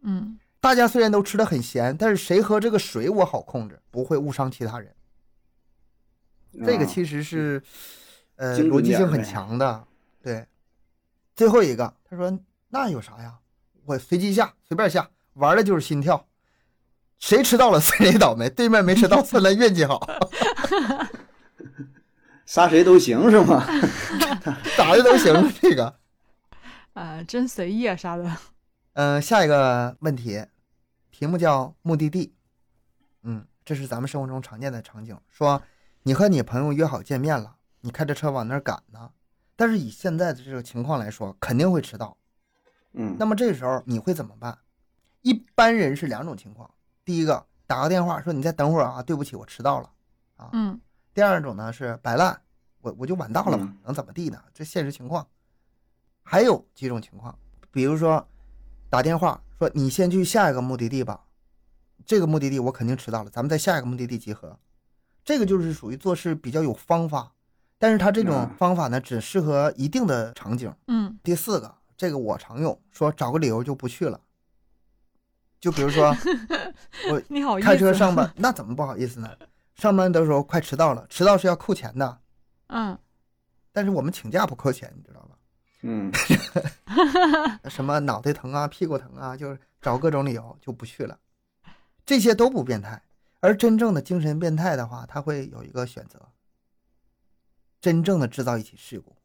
[0.02, 4.94] 嗯，大家虽然都吃的很咸，但是谁喝这个水我好控制，不会误伤其他人。
[6.64, 7.60] 这个啊其实是，
[8.36, 9.84] 呃，逻辑性很强的。
[10.22, 10.46] 对，
[11.34, 13.36] 最后一个，他说那有啥呀？
[13.84, 16.24] 我随机下，随便下，玩的就是心跳，
[17.18, 20.00] 谁迟到了谁倒霉，对面没迟到算他运气好，
[22.46, 23.64] 杀谁都行是吗？
[24.76, 25.52] 咋的都行。
[25.60, 25.98] 这个，
[26.94, 28.30] 啊，真随意啊，杀的。
[28.92, 30.44] 嗯、下一个问题，
[31.10, 32.34] 题目叫目的地。
[33.22, 35.60] 嗯，这是咱们生活中常见的场景，说
[36.04, 39.10] 你和你朋友约好见面了，你开着车往那儿赶呢，
[39.56, 42.16] 但是以现在的这个情况来说，肯定会迟到。
[42.92, 44.56] 嗯，那么这个时候你会怎么办？
[45.22, 46.70] 一般人是两种情况，
[47.06, 49.88] 第一个打个电话说你再等会儿啊，对不起，我迟到了
[50.36, 50.50] 啊。
[50.52, 50.78] 嗯
[51.14, 52.38] 第二种呢是摆烂，
[52.82, 54.42] 我我就晚到了嘛嗯，能怎么地呢？
[54.52, 55.26] 这现实情况。
[56.24, 57.38] 还有几种情况，
[57.70, 58.28] 比如说
[58.90, 61.24] 打电话说你先去下一个目的地吧，
[62.04, 64.58] 这个目的地我肯定迟到了，咱们在下一个目的地集合。
[65.24, 67.32] 这个就是属于做事比较有方法，
[67.78, 70.74] 但是他这种嗯方法呢，只适合一定的场景。
[70.88, 74.20] 嗯第四个，这个我常用，说找个理由就不去了。
[75.60, 76.14] 就比如说
[77.10, 77.58] 我你好？
[77.58, 79.30] 开车上班，那怎么不好意思呢？
[79.74, 82.20] 上班的时候快迟到了，迟到是要扣钱的，
[82.68, 82.98] 嗯
[83.72, 85.36] 但是我们请假不扣钱，你知道吧？
[85.82, 86.10] 嗯，
[87.68, 91.18] 什么脑袋疼啊、屁股疼啊，就是找各种理由就不去了，
[92.04, 93.02] 这些都不变态。
[93.40, 96.30] 而真正的精神变态的话，他会有一个选择，
[97.80, 99.15] 真正的制造一起事故。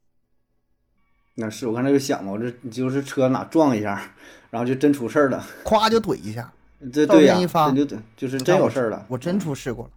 [1.35, 4.01] 那是我刚才就想嘛，我这就是车哪撞一下，
[4.49, 5.45] 然后就真出事儿了。
[5.63, 6.51] 咵就怼一下，
[6.91, 9.05] 这对呀、片一就就是真有事儿了。
[9.07, 9.89] 我真出事故了。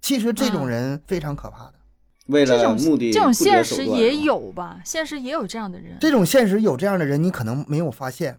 [0.00, 1.74] 其实这种嗯人非常可怕的，
[2.26, 4.16] 为这种了目的，这种现实也。
[4.16, 4.80] 有吧？
[4.84, 5.96] 现实也有这样的人。
[6.00, 8.38] 这种现实有这样的人，你可能没有发现。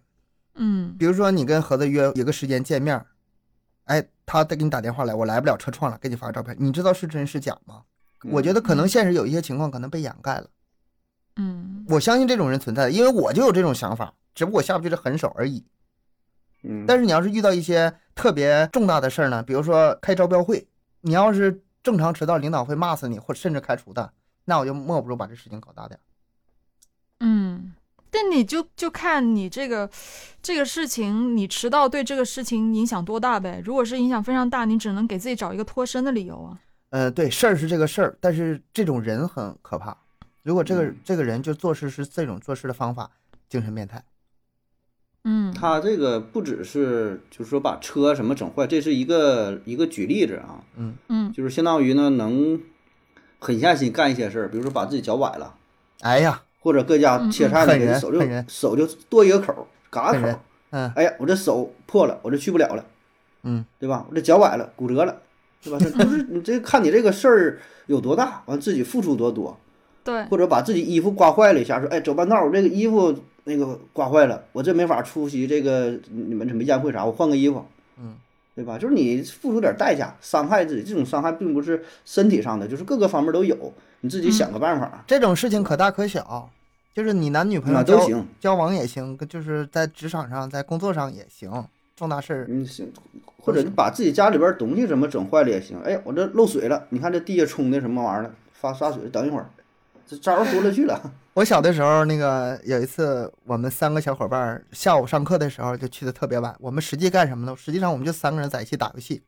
[0.55, 3.05] 嗯比如说，你跟盒子约一个时间见面儿，
[3.85, 7.81] 哎，他再给你打电话来，我来不了，车撞了，给你发个照片，你知道是真是假吗？
[8.31, 10.47] 我觉得可能现实有一些情况可能被掩盖了。
[11.37, 15.63] 嗯我相信这种人存在的，因为我就有这种想法，只不过我下不去这狠手而已。
[16.63, 20.67] 嗯，但是你要是遇到一些特别重大的事儿呢，比如说开招标会，
[21.01, 24.13] 你要是正常迟到，领导会骂死你，或甚至开除的，
[24.45, 25.99] 那我就莫不如把这事情搞大点。
[27.19, 27.73] 嗯，
[28.09, 29.89] 但你就就看你这个
[30.41, 33.61] 这个事情，你迟到对这个事情影响多大呗？
[33.63, 36.59] 如果是影响非常大，你只能给自己找一个脱身的理由啊。
[36.89, 39.95] 呃，对，事儿是这个事儿，但是这种人很可怕。
[40.45, 40.95] 如果这个、嗯。
[41.03, 43.09] 这个人就做事是这种做事的方法，
[43.49, 44.03] 精神变态。
[45.23, 51.33] 嗯，他这个不只是就是说把车什么整坏，这是一个一个举例子啊，嗯，嗯。
[51.33, 52.61] 就是相当于呢能
[53.39, 55.55] 狠下心干一些事儿，比如说把自己脚崴了，
[56.01, 60.39] 哎呀，或者搁家嗯切菜呢，恨人手就手就剁一个口儿，嘎口
[60.69, 60.91] 嗯。
[60.95, 62.85] 哎呀，我这手破了，我这去不了了，
[63.41, 64.05] 嗯，对吧？
[64.07, 65.23] 我这脚崴了，骨折了，
[65.63, 65.79] 对吧？
[65.81, 69.59] 这就是 你这看你这个事儿有多大，完自己付出多多，
[70.05, 77.65] 对，或者把自己衣服刮坏了一下，说哎走半道儿我这个衣服那个刮坏了，我这没法出席这个你们什么宴会啥，我换个衣服，
[77.99, 78.13] 嗯，
[78.55, 78.77] 对吧？
[78.77, 86.49] 就是你付出点代价，伤害自己，这种伤害并不是身体上的，就是各个方面都有，你自己想个办法，这种事情可大可小，
[86.93, 88.25] 就是你男女朋友都行。
[88.39, 92.91] 交往也行，就是在职场上、在工作上也行，重大事儿嗯，行，
[93.37, 95.79] 或者你把自己家里边儿东西怎么整坏了也行。
[95.83, 99.49] 哎，我这漏水了，你看这地下冲的什么玩意儿了，发洒水，等一会儿，
[100.07, 100.99] 这招儿多了去了。
[101.33, 106.55] 我小的时候，那个有一次，我们三个小伙伴儿下午上课的时候就去的特别晚。
[106.59, 107.55] 我们实际干什么呢？
[107.57, 109.21] 实际上我们就三个人在一起打游戏，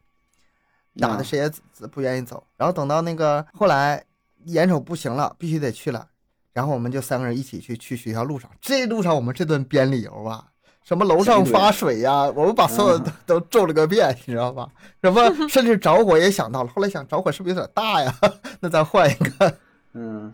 [1.00, 1.52] 打的啊谁也
[1.88, 2.44] 不愿意走。
[2.56, 4.02] 然后等到那个后来
[4.46, 6.08] 眼瞅不行了，必须得去了，
[6.54, 8.50] 然后我们就三个人一起去去学校路上。
[8.62, 10.46] 这路上我们这顿编理由啊，
[10.86, 14.70] 什么楼上发水呀、我们把所有的都都揍了个遍，你知道吧？
[15.04, 16.70] 什么甚至着火也想到了。
[16.74, 18.16] 后来想着火是不是有点大呀？
[18.62, 19.58] 那咱换一个。
[19.94, 20.34] 嗯，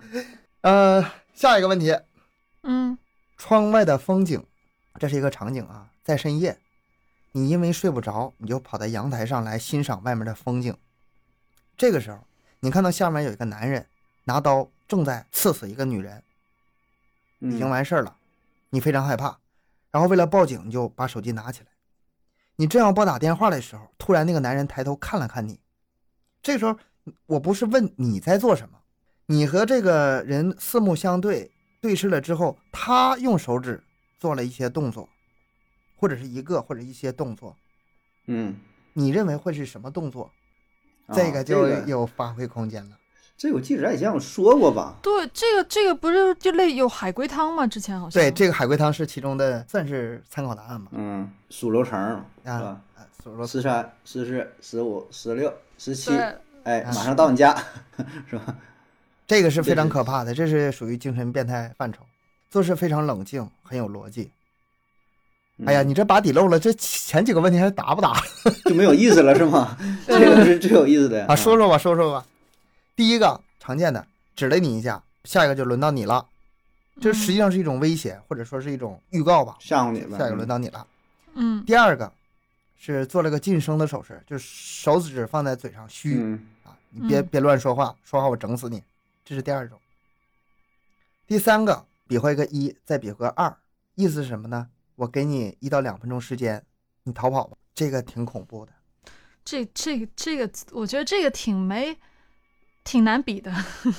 [0.61, 1.97] 呃，下一个问题。
[2.63, 2.97] 嗯
[3.37, 4.45] 窗外的风景，
[4.99, 6.57] 这是一个场景啊，在深夜，
[7.33, 10.77] 你因为睡不着，你就跑到阳台上来欣赏外面的风景。
[11.75, 12.25] 这个时候，
[12.61, 13.85] 你看到下面有一个男人
[14.23, 16.23] 拿刀正在刺死一个女人，
[17.39, 18.15] 已经嗯完事儿了，
[18.69, 19.39] 你非常害怕，
[19.91, 21.67] 然后为了报警，你就把手机拿起来。
[22.55, 25.59] 你正要拨打电话的时候，突然那个男人抬头看了看你。
[26.41, 26.77] 这个时候，
[27.25, 28.79] 我不是问你在做什么，
[29.27, 31.51] 你和这个人四目相对，
[31.81, 33.81] 对视了之后，他用手指
[34.19, 35.07] 做了一些动作，
[35.95, 37.55] 或者是一个或者一些动作，
[38.27, 38.55] 嗯，
[38.93, 40.31] 你认为会是什么动作？
[41.07, 42.97] 啊这个就有发挥空间了。
[43.35, 44.95] 这个我记得咱以前有说过吧？
[45.01, 47.67] 对，这个这个不是就类有海龟汤吗？
[47.67, 50.91] 之前好像对，这个海龟汤是其中的，算是参考答案吧。
[50.93, 52.81] 嗯，数楼层儿是吧？
[52.95, 57.53] 啊，所以说十三、十四、十五、十六、十七，对哎，啊马上到你家，
[58.29, 58.55] 是吧？
[59.33, 62.03] 这个是非常可怕的，这是属于精神变态范畴，
[62.51, 64.29] 做事非常冷静，很有逻辑。
[65.65, 68.13] 哎呀，嗯你这把底漏了，这前几个问题还答不答
[68.65, 69.75] 就没有意思了是吗？
[70.05, 71.35] 这个是最有意思的 啊？
[71.35, 72.23] 说说吧，说说吧。
[72.95, 74.05] 第一个常见的，
[74.35, 76.27] 指了你一下，下一个就轮到你了，
[77.01, 79.55] 这实际上是一种威胁，或者说是一种预告吧。
[79.59, 80.19] 吓唬你了。
[80.19, 80.85] 下一个轮到你了。
[81.33, 82.11] 嗯第二个
[82.79, 88.83] 是做了个晋升的手势，就是手指放在嘴上虚嗯啊，你别嗯别乱说话，说话我整死你。
[89.25, 89.79] 这是第二种。
[91.25, 93.55] 第三个比划一个一，再比划个二，
[93.95, 94.67] 意思是什么呢？
[94.95, 96.63] 我给你一到两分钟时间，
[97.03, 97.57] 你逃跑吧。
[97.73, 98.71] 这个挺恐怖的。
[99.43, 101.97] 这这个这个，我觉得这个挺没
[102.83, 103.51] 挺难比的。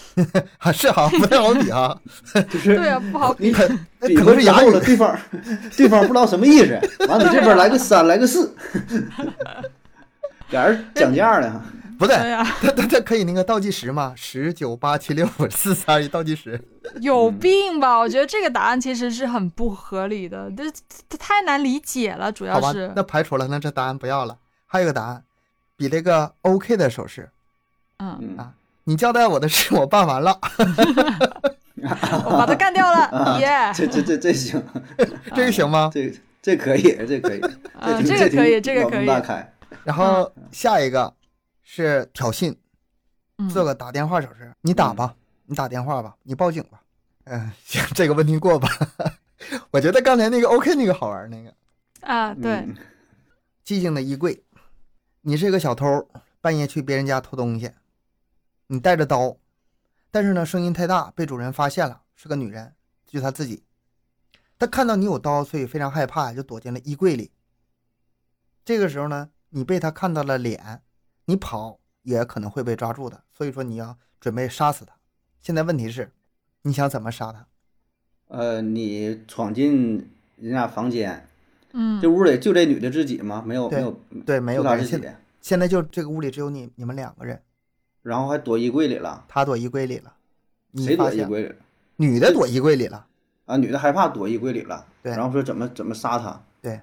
[0.59, 2.01] 啊，是哈，不太好比啊。
[2.49, 3.47] 就是对啊，不好比。
[3.47, 3.67] 你可
[3.99, 5.19] 那比可能是哑语了，，对方
[5.77, 8.55] 对方不知道什么意思，完了你这边来个三，来个四，
[10.51, 11.65] 俩人讲价了哈。
[11.99, 16.61] 不对，他他他可以那个倒计时吗，十九八七六五四三二一倒计时。
[17.01, 17.99] 有病吧？
[17.99, 20.65] 我觉得这个答案其实是很不合理的，这
[21.09, 24.37] 这太难理解了，主要是，那排除了，那这答案不要了。
[24.67, 25.25] 还有个答案，
[25.77, 27.31] 比这个 OK 的手势。
[27.99, 28.53] 嗯，嗯啊
[28.85, 30.39] 你交代我的事我办完了
[32.27, 33.73] 我把他干掉了，耶！
[33.75, 34.63] 这这这这行，
[35.35, 35.91] 这个行吗？
[35.93, 37.41] 这这可以，这可以，
[37.81, 39.07] 啊，这个可以，这个可以。
[39.07, 39.53] 洞大开。
[39.85, 41.13] 然后下一个
[41.65, 42.55] 是挑衅，
[43.39, 46.81] 嗯做个打电话手势，你打吧，你打电话吧，你报警吧。
[47.25, 48.69] 嗯， 行，这个问题过吧。
[49.73, 51.53] 我觉得刚才那个 OK 那个好玩，那个
[52.01, 52.77] 啊，对，嗯
[53.65, 54.45] 寂静的衣柜，
[55.23, 56.09] 你是个小偷，
[56.41, 57.73] 半夜去别人家偷东西，
[58.67, 59.37] 你带着刀，
[60.11, 62.75] 但是呢声音太大，被主人发现了，是个女人，
[63.07, 63.65] 就她自己。
[64.59, 67.33] 她看到你有刀，所以非常害怕，就躲进了衣柜里。
[68.65, 70.83] 这个时候呢，你被她看到了脸，
[71.27, 74.95] 你跑也可能会被抓住的，所以说你要准备杀死他。
[75.41, 76.11] 现在问题是，
[76.63, 77.47] 你想怎么杀他？
[78.29, 81.29] 呃，你闯进人家房间，
[81.73, 83.43] 嗯这屋里就这女的自己吗？
[83.47, 87.41] 没有没有对，没有就她自己现，现在就这个屋里只有你你们两个人，
[88.03, 89.25] 然后还躲衣柜里了。
[89.29, 90.15] 他躲衣柜里了，
[90.71, 91.57] 你谁发现躲衣柜里了？
[91.97, 93.07] 女的躲衣柜里了。
[93.47, 96.43] 啊，女的害怕躲衣柜里了，对然后说怎么怎么杀他？
[96.63, 96.81] 对，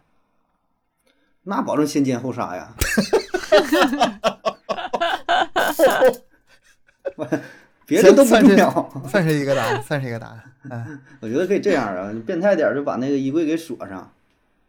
[1.42, 2.72] 那保证先奸后杀呀！
[7.86, 10.42] 别的都不算是重要，算是一个答案，算是一个答案。
[10.70, 14.12] 嗯，我觉得可以这样啊，你变态点儿就把那个衣柜给锁上，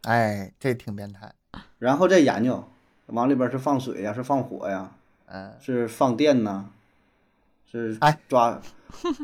[0.03, 1.33] 哎，这挺变态。
[1.78, 2.64] 然后再研究，
[3.07, 4.91] 往里边是放水呀，是放火呀，
[5.26, 6.66] 嗯，是放电呐，
[7.70, 8.61] 是哎抓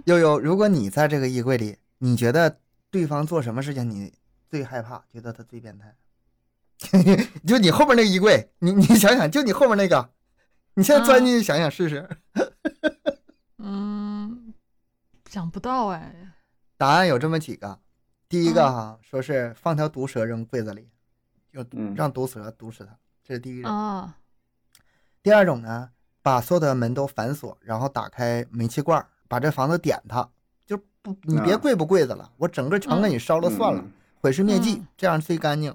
[0.05, 2.59] 悠悠，如果你在这个衣柜里，你觉得
[2.91, 4.13] 对方做什么事情你
[4.49, 5.03] 最害怕？
[5.13, 5.93] 觉得他最变态？
[7.47, 10.11] 就你后面那个衣柜，你你想想，就你后面那个，
[10.75, 12.09] 你现在钻进去想想试试。
[13.59, 14.55] 嗯，
[15.29, 16.35] 想不到哎。
[16.77, 17.81] 答案有这么几个，
[18.29, 20.89] 第一个哈，说是放条毒蛇扔柜子里，
[21.53, 23.71] 就嗯让毒蛇毒死他，这是第一种。
[23.71, 24.17] 啊，
[25.21, 25.91] 第二种呢，
[26.23, 30.31] 把所有的门都反锁，然后打开煤气罐，把这房子点它，
[30.65, 35.75] 就不你别啊柜不柜子了，我整个全给你烧了算了，嗯毁尸灭迹嗯，这样最干净。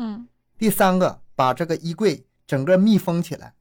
[0.00, 3.52] 嗯，第三个，把这个衣柜整个密封起来，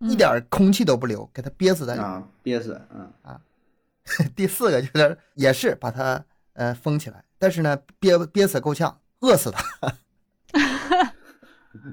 [0.00, 2.06] 嗯一点空气都不留，给它憋死在里面。
[2.08, 3.40] 啊，憋死，嗯啊
[4.36, 9.64] 第四个就是也是把它呃封起来，但是呢憋憋死够呛，饿死它。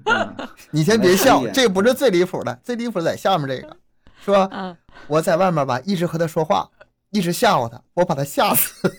[0.05, 0.35] 嗯
[0.71, 3.77] 你先别笑来，这不是最离谱的，最离谱在下面这个，
[4.21, 4.75] 说嗯
[5.07, 6.69] 我在外面吧，一直和他说话，
[7.09, 8.73] 一直吓唬他，我把他吓死。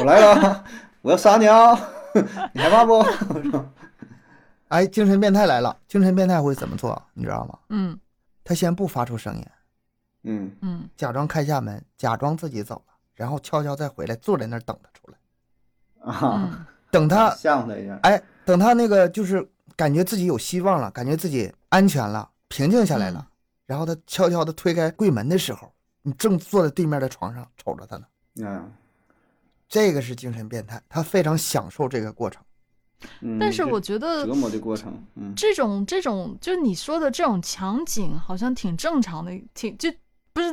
[0.00, 0.64] 我来了，
[1.02, 1.78] 我要杀你啊！
[2.52, 3.04] 你害怕不？
[4.68, 7.00] 哎，精神变态来了，精神变态会怎么做？
[7.14, 7.58] 你知道吗？
[7.70, 7.98] 嗯
[8.44, 9.46] 他先不发出声音，
[10.24, 19.46] 嗯嗯假装开下门，假装自己走了，然后悄悄再回来，坐在那儿等他出来，啊，嗯等他吓唬他一下，哎，等他那个就是
[19.76, 23.26] 感觉自己有希望了，感觉自己安全了，平静下来了，
[23.66, 25.70] 然后他悄悄的推开柜门的时候，
[26.02, 28.06] 你正坐在对面的床上瞅着他呢。
[28.40, 28.72] 嗯
[29.68, 32.42] 这个是精神变态，他非常享受这个过程。
[33.20, 39.88] 嗯，但是我觉得折磨的过程，嗯这种这种，就是你说的这种场景，好像挺正常的，挺就
[40.32, 40.48] 不是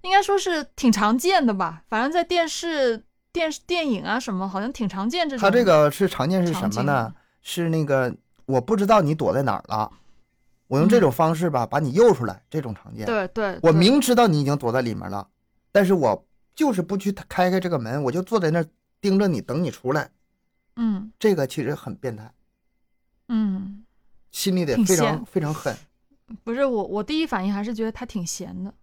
[0.00, 1.82] 应该说是挺常见的吧？
[1.88, 5.42] 反正在电视、电视、电影啊什么，好像挺常见这种。
[5.42, 7.12] 他这个是常见是什么呢？
[7.42, 8.14] 是那个
[8.46, 9.90] 我不知道你躲在哪儿了，
[10.68, 13.04] 我用这种方式吧把你诱出来，这种常见。
[13.04, 15.28] 对对，我明知道你已经躲在里面了，
[15.70, 16.24] 但是我
[16.60, 18.66] 就是不去开开这个门，我就坐在那儿
[19.00, 20.10] 盯着你，等你出来。
[20.76, 22.30] 嗯这个其实很变态，
[23.28, 23.82] 嗯，
[24.30, 25.74] 心里得非常非常狠。
[26.44, 28.74] 不是我我第一反应还是觉得他挺闲的。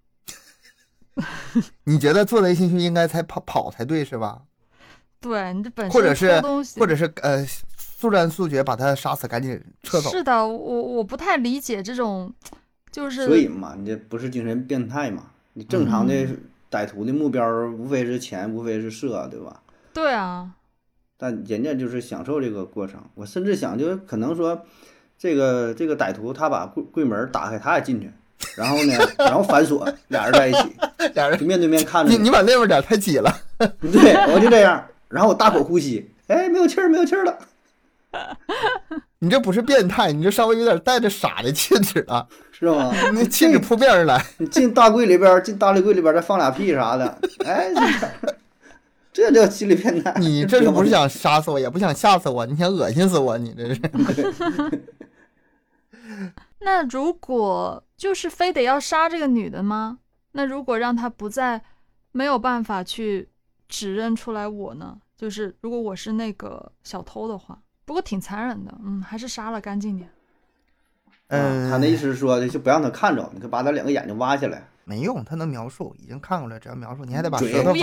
[1.84, 4.41] 你觉得做贼心虚应该才跑跑才对是吧？
[5.19, 10.09] 对你这本身或者是偷东西或者是呃速战速决把他杀死，赶紧撤走。
[10.09, 12.34] 是的，我我不太理解这种，
[12.91, 15.30] 就是所以嘛，你这不是精神变态嘛？
[15.53, 16.28] 你正常的
[16.70, 17.45] 歹徒的目标
[17.78, 19.61] 无非是钱，无非是色，对吧？
[19.93, 20.51] 对啊，
[21.18, 23.01] 但人家就是享受这个过程。
[23.15, 24.65] 我甚至想，就可能说，
[25.18, 28.11] 这个这个歹徒他把柜柜门打开，他也进去，
[28.55, 30.76] 然后呢， 然后反锁，俩人在一起，
[31.15, 33.32] 俩人就，面对面看着你你把那边点儿太挤了。
[33.57, 37.39] 对，我就这样，然后我大口呼吸，哎，没有气儿，没有气儿了。
[39.20, 42.91] 你这不是变态，你这稍微有点带着傻的气质了， 是吗？
[43.13, 44.24] 那气质扑面而来。
[44.38, 47.72] 你进大柜里边，进大立柜里边再放俩屁啥的，哎，
[49.11, 50.13] 这这叫心理变态。
[50.20, 53.38] 你这是不是想杀死我，也不想吓死我，你想恶心死我？
[53.38, 53.82] 你这是。
[56.59, 59.99] 那如果就是非得要杀这个女的吗？
[60.34, 61.59] 那如果让她不再
[62.11, 63.30] 没有办法去
[63.68, 64.97] 指认出来我呢？
[65.15, 70.09] 就是如果我是那个小偷的话，不过挺残忍的，嗯，还是杀了干净点。
[71.29, 74.67] 嗯，啊他那意思是说，就不让他看着，你可把他两个眼睛挖下来。
[74.83, 77.73] 没用，他能描述，已经看过了，只要描述，你还得把舌头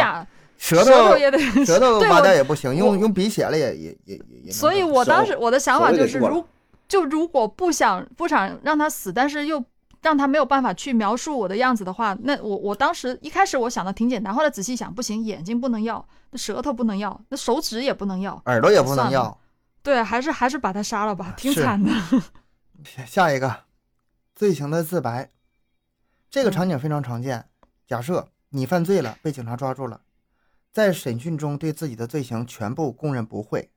[0.59, 6.47] 舌舌头也得 舌头对挖掉也不行，用用笔写了也也也也所以我当时我的想法就是，如
[6.87, 9.65] 就如果不想不想让他死，但是又
[10.03, 19.37] 让他没有办法去描述我的样子的话，那我我当时一开始我想的挺简单，后来仔细想，不行，眼睛不能要，那舌头不能要，那手指也不能要，耳朵也不能要。
[19.85, 21.91] 对，还是还是把他杀了吧，挺惨的。
[22.83, 23.65] 下 下一个，
[24.35, 25.31] 罪行的自白，
[26.31, 27.51] 这个嗯场景非常常见。
[27.87, 30.01] 假设你犯罪了，被警察抓住了，
[30.73, 33.71] 在审讯中对自己的罪行全部供认不讳，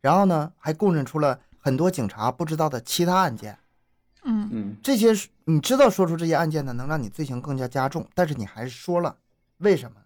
[0.00, 3.56] 然后呢，还供认出了很多警察不知道的其他案件。
[4.24, 5.12] 嗯嗯这些
[5.44, 9.16] 你知道说出这些案件呢，能让你罪行更加加重，但是你还是说了，
[9.58, 9.98] 为什么？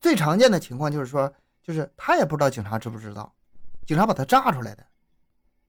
[0.00, 1.30] 最常见的情况就是说，
[1.62, 3.33] 就是他也不知道警察知不知道，
[3.86, 4.86] 警察把他炸出来的，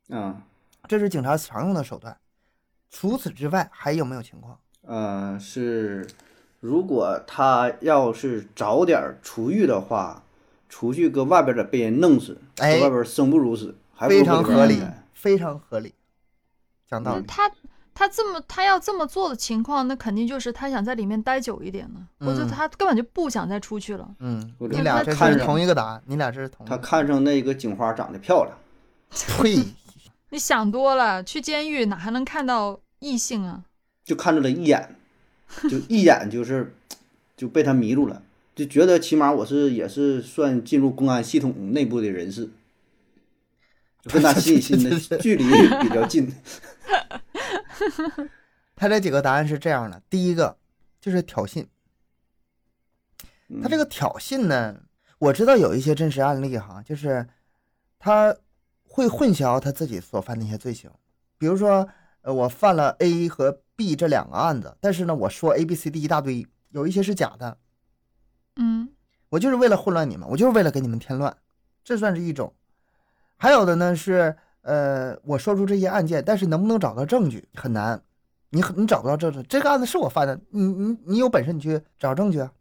[0.10, 0.42] 嗯
[0.88, 2.16] 这是警察常用的手段。
[2.90, 4.58] 除此之外，还有没有情况？
[4.84, 6.08] 呃是，
[6.60, 10.24] 如果他要是早点儿出狱的话，
[10.70, 15.94] 出去搁外边儿得被人弄死，搁哎外边儿生不如死，还不如非搁里边常合理儿，非常合理，
[16.88, 17.26] 讲道理。
[17.96, 24.08] 他这么他要这么做的情况，那肯定就是他想在里面待久一点呢，或者嗯他根本就不想再出去了。
[24.20, 26.78] 嗯，你俩这是他看上同一个答案，你俩这是同他。
[26.78, 28.56] 看上那个警花长得漂亮，
[29.40, 29.64] 呸！
[30.30, 33.64] 你想多了，去监狱哪还能看到异性啊？
[34.04, 34.94] 就看着了一眼，
[35.70, 36.76] 就一眼就是
[37.38, 38.22] 就被他迷住了，
[38.54, 42.50] 就觉得起码我是也是算进入公安系统内部的人士，
[44.04, 45.46] 就跟他心里心的 距离
[45.82, 46.30] 比较近。
[48.76, 50.58] 他这几个答案是这样的：第一个
[51.00, 51.68] 就是挑衅，
[53.62, 54.82] 他这个个挑衅呢，
[55.20, 57.28] 我知道有一些真实案例哈，就是
[58.00, 58.36] 他
[58.84, 60.92] 会混淆他自己所犯的一些罪行，
[61.38, 61.88] 比如说，
[62.22, 67.58] 呃，我犯了 A 和 B 这两个案子，但是呢，我说 A、B、C、D 一大堆，有一些是假的，
[68.56, 68.90] 嗯。
[69.30, 71.36] 我就是为了混乱你们，我就是为了给你们添乱，
[71.84, 72.54] 这算是一种。
[73.36, 78.02] 还有的呢是，呃，我说出这些案件，但是能不能找到证据很难，
[78.50, 82.52] 你很你找不到证据，这个案子是我犯的，你你你有本事你去找证据啊。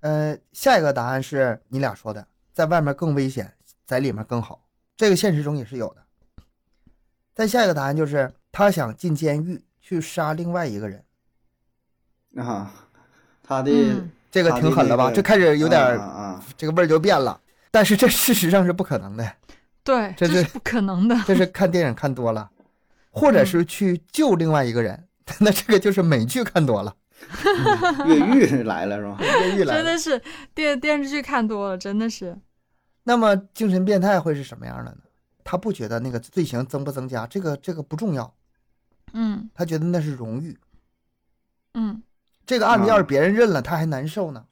[0.00, 3.50] 呃，下一个答案是你俩说的，在外面更危险，
[3.86, 4.60] 在里面更好，
[4.98, 5.96] 这个现实中也是有的。
[7.34, 11.02] 再下一个答案就是他想进监狱去杀另外一个人，
[12.36, 12.70] 啊，
[13.42, 15.04] 他的嗯这个挺狠了吧？
[15.04, 17.40] 那个这开始有点啊啊啊这个味儿就变了，
[17.70, 19.32] 但是这事实上是不可能的。
[19.86, 21.16] 对，这是不可能的。
[21.24, 22.50] 这是看电影看多了，
[23.10, 25.06] 或者是去救另外一个人，
[25.38, 26.94] 那这个就是美剧看多了，
[28.04, 29.16] 越狱来了是吧？
[29.20, 29.82] 越狱来了。
[29.82, 30.20] 真的是
[30.52, 32.36] 电电视剧看多了，真的是。
[33.04, 34.98] 那么精神变态会是什么样的呢？
[35.44, 38.34] 他不觉得那个罪行增不增加，这个这个不重要，
[39.12, 40.58] 嗯他觉得那是荣誉。
[41.74, 42.02] 嗯
[42.44, 44.44] 这个案子要是啊别人认了，他还难受呢。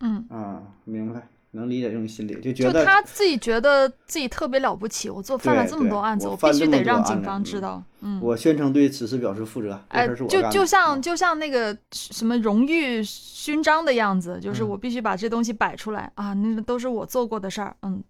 [0.00, 7.82] 嗯，啊，明白，能理解这种心理，就觉就得他自己觉得自己特别了不起，我做犯了这么多案子，我我必须得让警方知道。
[8.00, 18.02] 嗯，我宣称对此事表示负责，这哎就就像就像那个什么荣誉勋章的样子，就是嗯我必须把这东西摆出来啊，那都是我做过的事儿，嗯，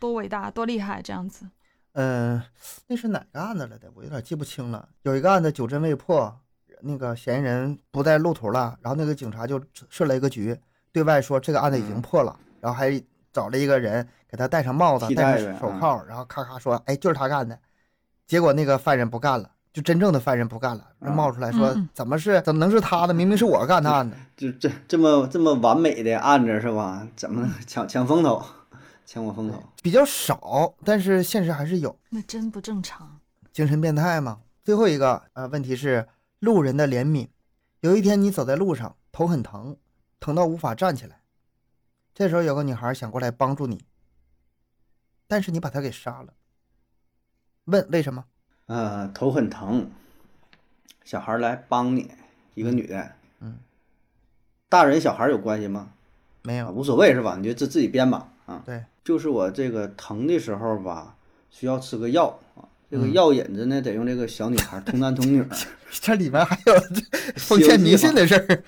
[0.00, 1.44] 多伟大，多厉害，这样子。
[1.94, 2.42] 嗯、
[2.86, 3.90] 那是哪个案子来的？
[3.94, 4.88] 我有点记不清了。
[5.02, 6.34] 有一个案子久侦未破，
[6.80, 10.58] 那个嫌疑人不在路途了，然后那个警察就设了一个局，
[10.90, 13.02] 对外说这个案子已经嗯破了，然后还
[13.32, 17.58] 找了一个人给他戴上帽子、戴上手铐，然后咔咔说，哎，就是他干的。
[18.24, 23.12] 结果那个犯人不干了，就真正的犯人不干了，啊冒出来说怎么是怎么能是他的？
[23.12, 24.16] 明明是我干的 案子。
[24.36, 27.04] 就这这么这么完美的案子是吧？
[27.16, 28.40] 怎么抢抢风头，
[29.04, 29.60] 抢我风头？
[29.82, 33.18] 比较少，但是现实还是有那真不正常。
[33.52, 34.38] 精神变态嘛。
[34.62, 36.06] 最后一个呃问题是
[36.38, 37.26] 路人的怜悯。
[37.80, 39.76] 有一天你走在路上，头很疼，
[40.20, 41.16] 疼到无法站起来，
[42.14, 43.84] 这时候有个女孩想过来帮助你，
[45.26, 46.34] 但是你把她给杀了。
[47.64, 48.24] 问为什么？
[48.66, 49.90] 呃，头很疼，
[51.04, 52.10] 小孩儿来帮你，
[52.54, 53.58] 一个女的，嗯，
[54.68, 55.80] 大人小孩儿有关系吗？
[55.80, 57.36] 啊，没有，无所谓是吧？
[57.40, 58.62] 你就自自己编吧啊。
[58.66, 61.16] 对，就是我这个疼的时候吧，
[61.50, 62.68] 需要吃个药啊。
[62.90, 65.48] 这个嗯药引子呢，得用这个小女孩儿，童男童女儿，
[65.90, 68.62] 这里面还有这封建迷信的事儿。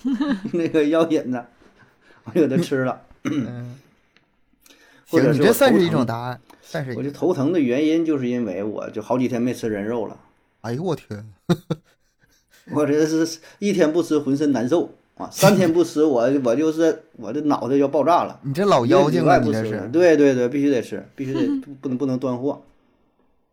[0.54, 1.44] 那个药引子，
[2.34, 3.00] 我就给他吃了。
[3.24, 3.78] 嗯，
[5.08, 6.94] 或者是我这算是一种答案，算是。
[6.94, 10.16] 我这头疼的原因，就是因为我就好几天没吃人肉了。
[10.62, 11.24] 哎呦我天，
[12.72, 18.40] 我这是一天不吃浑身难受啊，三天不吃我我就是我这脑袋要爆炸了。
[18.42, 19.38] 你这老妖精啊！
[19.38, 19.88] 礼拜不吃你这是。
[19.88, 22.62] 对对对，必须得吃，必须得 不不能不能断货，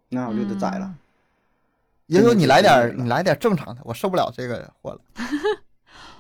[0.10, 0.86] 那我就得宰了。
[0.86, 0.96] 嗯
[2.08, 5.00] 也有你来点你来点正常的，我受不了这个货了。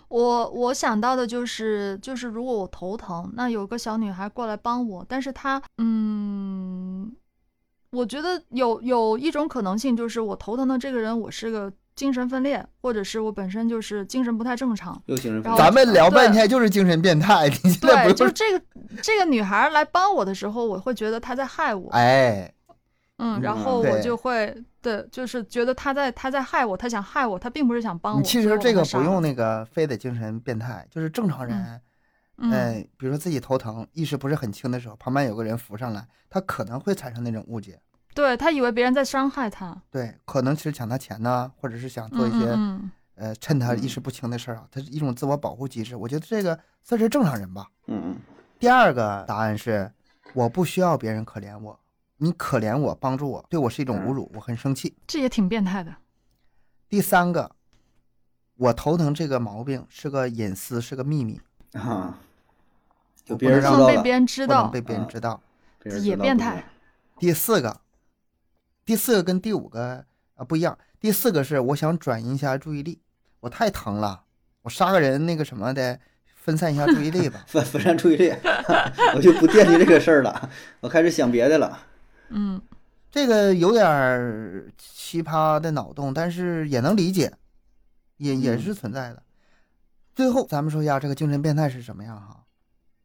[0.08, 7.12] 我我想到的就是，就是如果我头疼，那有个小女孩过来帮我，但是她，嗯，
[7.91, 15.01] 我觉得有有一种可能性，就是我头疼的这个人，我是个精神分裂，或者是我本身就是精神不太正常。
[15.08, 18.66] 又精神分裂咱们聊半天就是精神变态，你现在对，不就是这个
[19.01, 22.53] 这个女孩来帮我的时候，我会觉得她在害我，哎，
[23.18, 28.21] 嗯，然嗯后我就会对，就是觉得他在他在害我，他想害我，他并不是想帮我。
[28.21, 31.81] 你其实这个不用，那个非得精神变态，就是正常人，
[32.38, 37.79] 嗯，哎，比如说自己头疼，意识不是很清的时候，旁边有个人扶上来，他可能会产生那种误解，
[38.13, 45.95] 对他以为别人在伤害他，对，可能是抢他钱呐，或者是想做一些、嗯嗯呃趁他意嗯识不清的事儿啊，他是一种自我保护机制。
[45.95, 47.65] 我觉得这个算是正常人吧。
[47.88, 48.15] 嗯嗯，
[48.59, 49.89] 第二个答案是，
[50.33, 51.79] 我不需要别人可怜我，
[52.18, 54.95] 你可怜我，帮助我，对我是一种侮辱，我很生气。
[55.05, 55.95] 这也挺变态的。
[56.88, 57.51] 第三个，
[58.55, 61.41] 我头疼这个毛病是个隐私，是个秘密，
[61.74, 62.20] 啊，
[63.26, 65.41] 就别不能让不能被人知道了，别人知道不能被，别人嗯知道。
[65.82, 66.63] 别人知道也变态。
[67.20, 67.82] 第四个，
[68.86, 70.05] 第四个跟第五个
[70.36, 70.78] 啊不一样。
[70.99, 73.01] 第四个是我想转移一下注意力，
[73.41, 74.24] 我太疼了，
[74.61, 75.99] 我杀个人那个什么的，
[76.34, 77.43] 分散一下注意力吧。
[77.47, 78.34] 分分散注意力，
[79.16, 80.49] 我就不惦记这个事儿了，
[80.80, 81.78] 我开始想别的了。
[82.30, 82.61] 嗯
[83.11, 87.34] 这个有点奇葩的脑洞，但是也能理解，
[88.17, 89.23] 也也嗯是存在的。
[90.13, 92.45] 最后，咱们说一下这个精神变态是什么样哈？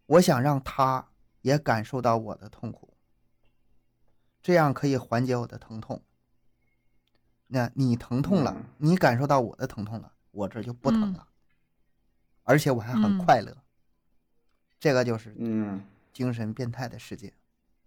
[0.06, 1.06] 我想让他
[1.42, 2.94] 也感受到我的痛苦，
[4.42, 6.02] 这样可以缓解我的疼痛。
[7.46, 11.26] 那你疼痛了嗯，你感受到我的疼痛了，我这就不疼嗯了，
[12.42, 13.56] 而且我还很嗯快乐。
[14.80, 17.32] 这个就是嗯精神变态的世界。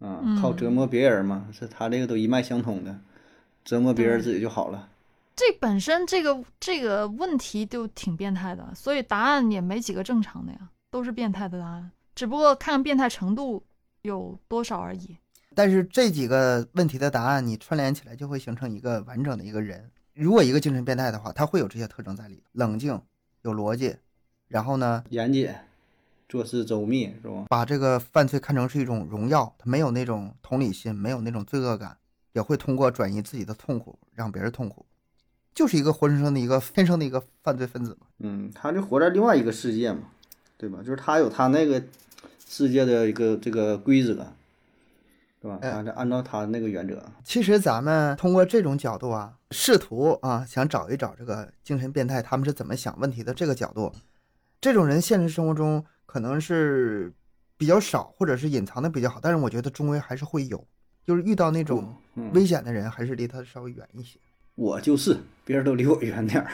[0.04, 3.00] 啊，嗯靠折磨别人嘛，是他这个都一脉相通的，
[3.64, 4.90] 折磨别人自己就好了。
[5.36, 10.60] 这本身这个这个问题就挺变态的，所以答案也没几个正常的呀，
[10.92, 13.64] 都是变态的答案，只不过看变态程度
[14.02, 15.18] 有多少而已。
[15.56, 19.90] 但是这几个问题的答案，你串联起来就会形成一个完整的一个人。
[20.14, 23.02] 如果一个精神变态的话，他会有这些特征在里，冷静、
[23.42, 23.96] 有逻辑，
[24.48, 25.52] 然后呢，严谨，
[26.34, 27.46] 做事周密，是吧？
[27.48, 31.96] 把这个犯罪看成是一种荣耀，他没有那种同理心，没有那种罪恶感，
[32.32, 34.84] 也会通过转移自己的痛苦让别人痛苦，
[35.54, 38.08] 就是一个活生生的一个天生的一个犯罪分子嘛。
[38.18, 40.10] 嗯，他就活在另外一个世界嘛，
[40.58, 40.80] 对吧？
[40.80, 41.80] 就是他有他那个
[42.50, 44.26] 世界的一个这个规则，
[45.40, 45.60] 是吧？
[45.62, 47.00] 按照按照他那个原则。
[47.24, 53.94] 其实咱们通过这种角度啊，试图啊想找一找这个精神变态他们是怎么想问题的这个角度，
[54.60, 57.12] 这种人现实生活中可能是
[57.58, 60.64] 比较少，或者是隐藏的比较好，但是我觉得终归还是会有，
[61.04, 64.20] 就是遇到那种嗯，危险的人，还是离他稍微远一些。
[64.54, 66.52] 我就是，别人都离我远点儿。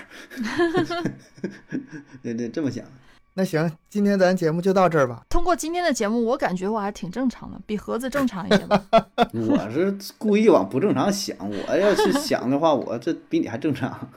[2.23, 2.85] 对对，这么想。
[3.35, 5.25] 那行，今天咱节目就到这儿吧。
[5.27, 8.81] 通过今天的节目，我感觉我还挺正常的，比盒子正常一些吧。
[9.35, 14.09] 我是故意往不正常想，我要是想的话，我这比你还正常。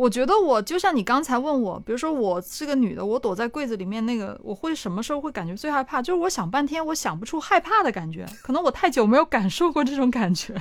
[0.00, 6.00] 我觉得我就像你刚才问我，比如说我是个女的，我躲在柜子里面，那个我会什么时候会感觉最害怕？
[6.00, 10.54] 就是我想半天，我想不出害怕的感觉，可能我太久没有感受过这种感觉，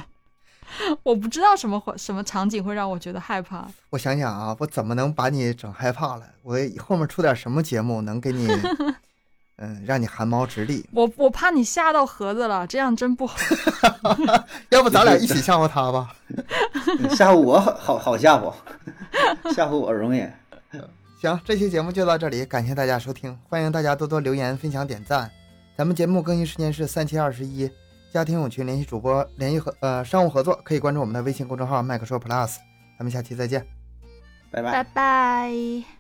[1.04, 3.66] 我不知道什么什么场景会让我觉得害怕。
[3.92, 6.24] 我想想啊，我怎么能把你整害怕了？
[6.44, 8.46] 我后面出点什么节目能给你，
[9.62, 10.88] 嗯，让你汗毛直立？
[10.94, 13.38] 我我怕你吓到盒子了，这样真不好。
[14.72, 16.16] 要不咱俩一起吓唬他吧？
[17.16, 18.54] 吓唬我好好好吓唬，
[19.54, 20.26] 吓唬我容易。
[21.22, 25.30] 行，这期节目就到这里，感谢大家收听，欢迎大家多多留言、分享、点赞。
[25.78, 27.70] 咱们节目更新时间是三七二十一，
[28.14, 32.56] 家庭友群联系主播，联系合呃商务合作，可以关注我们的微信公众号麦克说 Plus。
[32.98, 33.68] 咱们下期再见。
[34.52, 34.84] 拜拜拜。
[34.94, 35.99] 拜。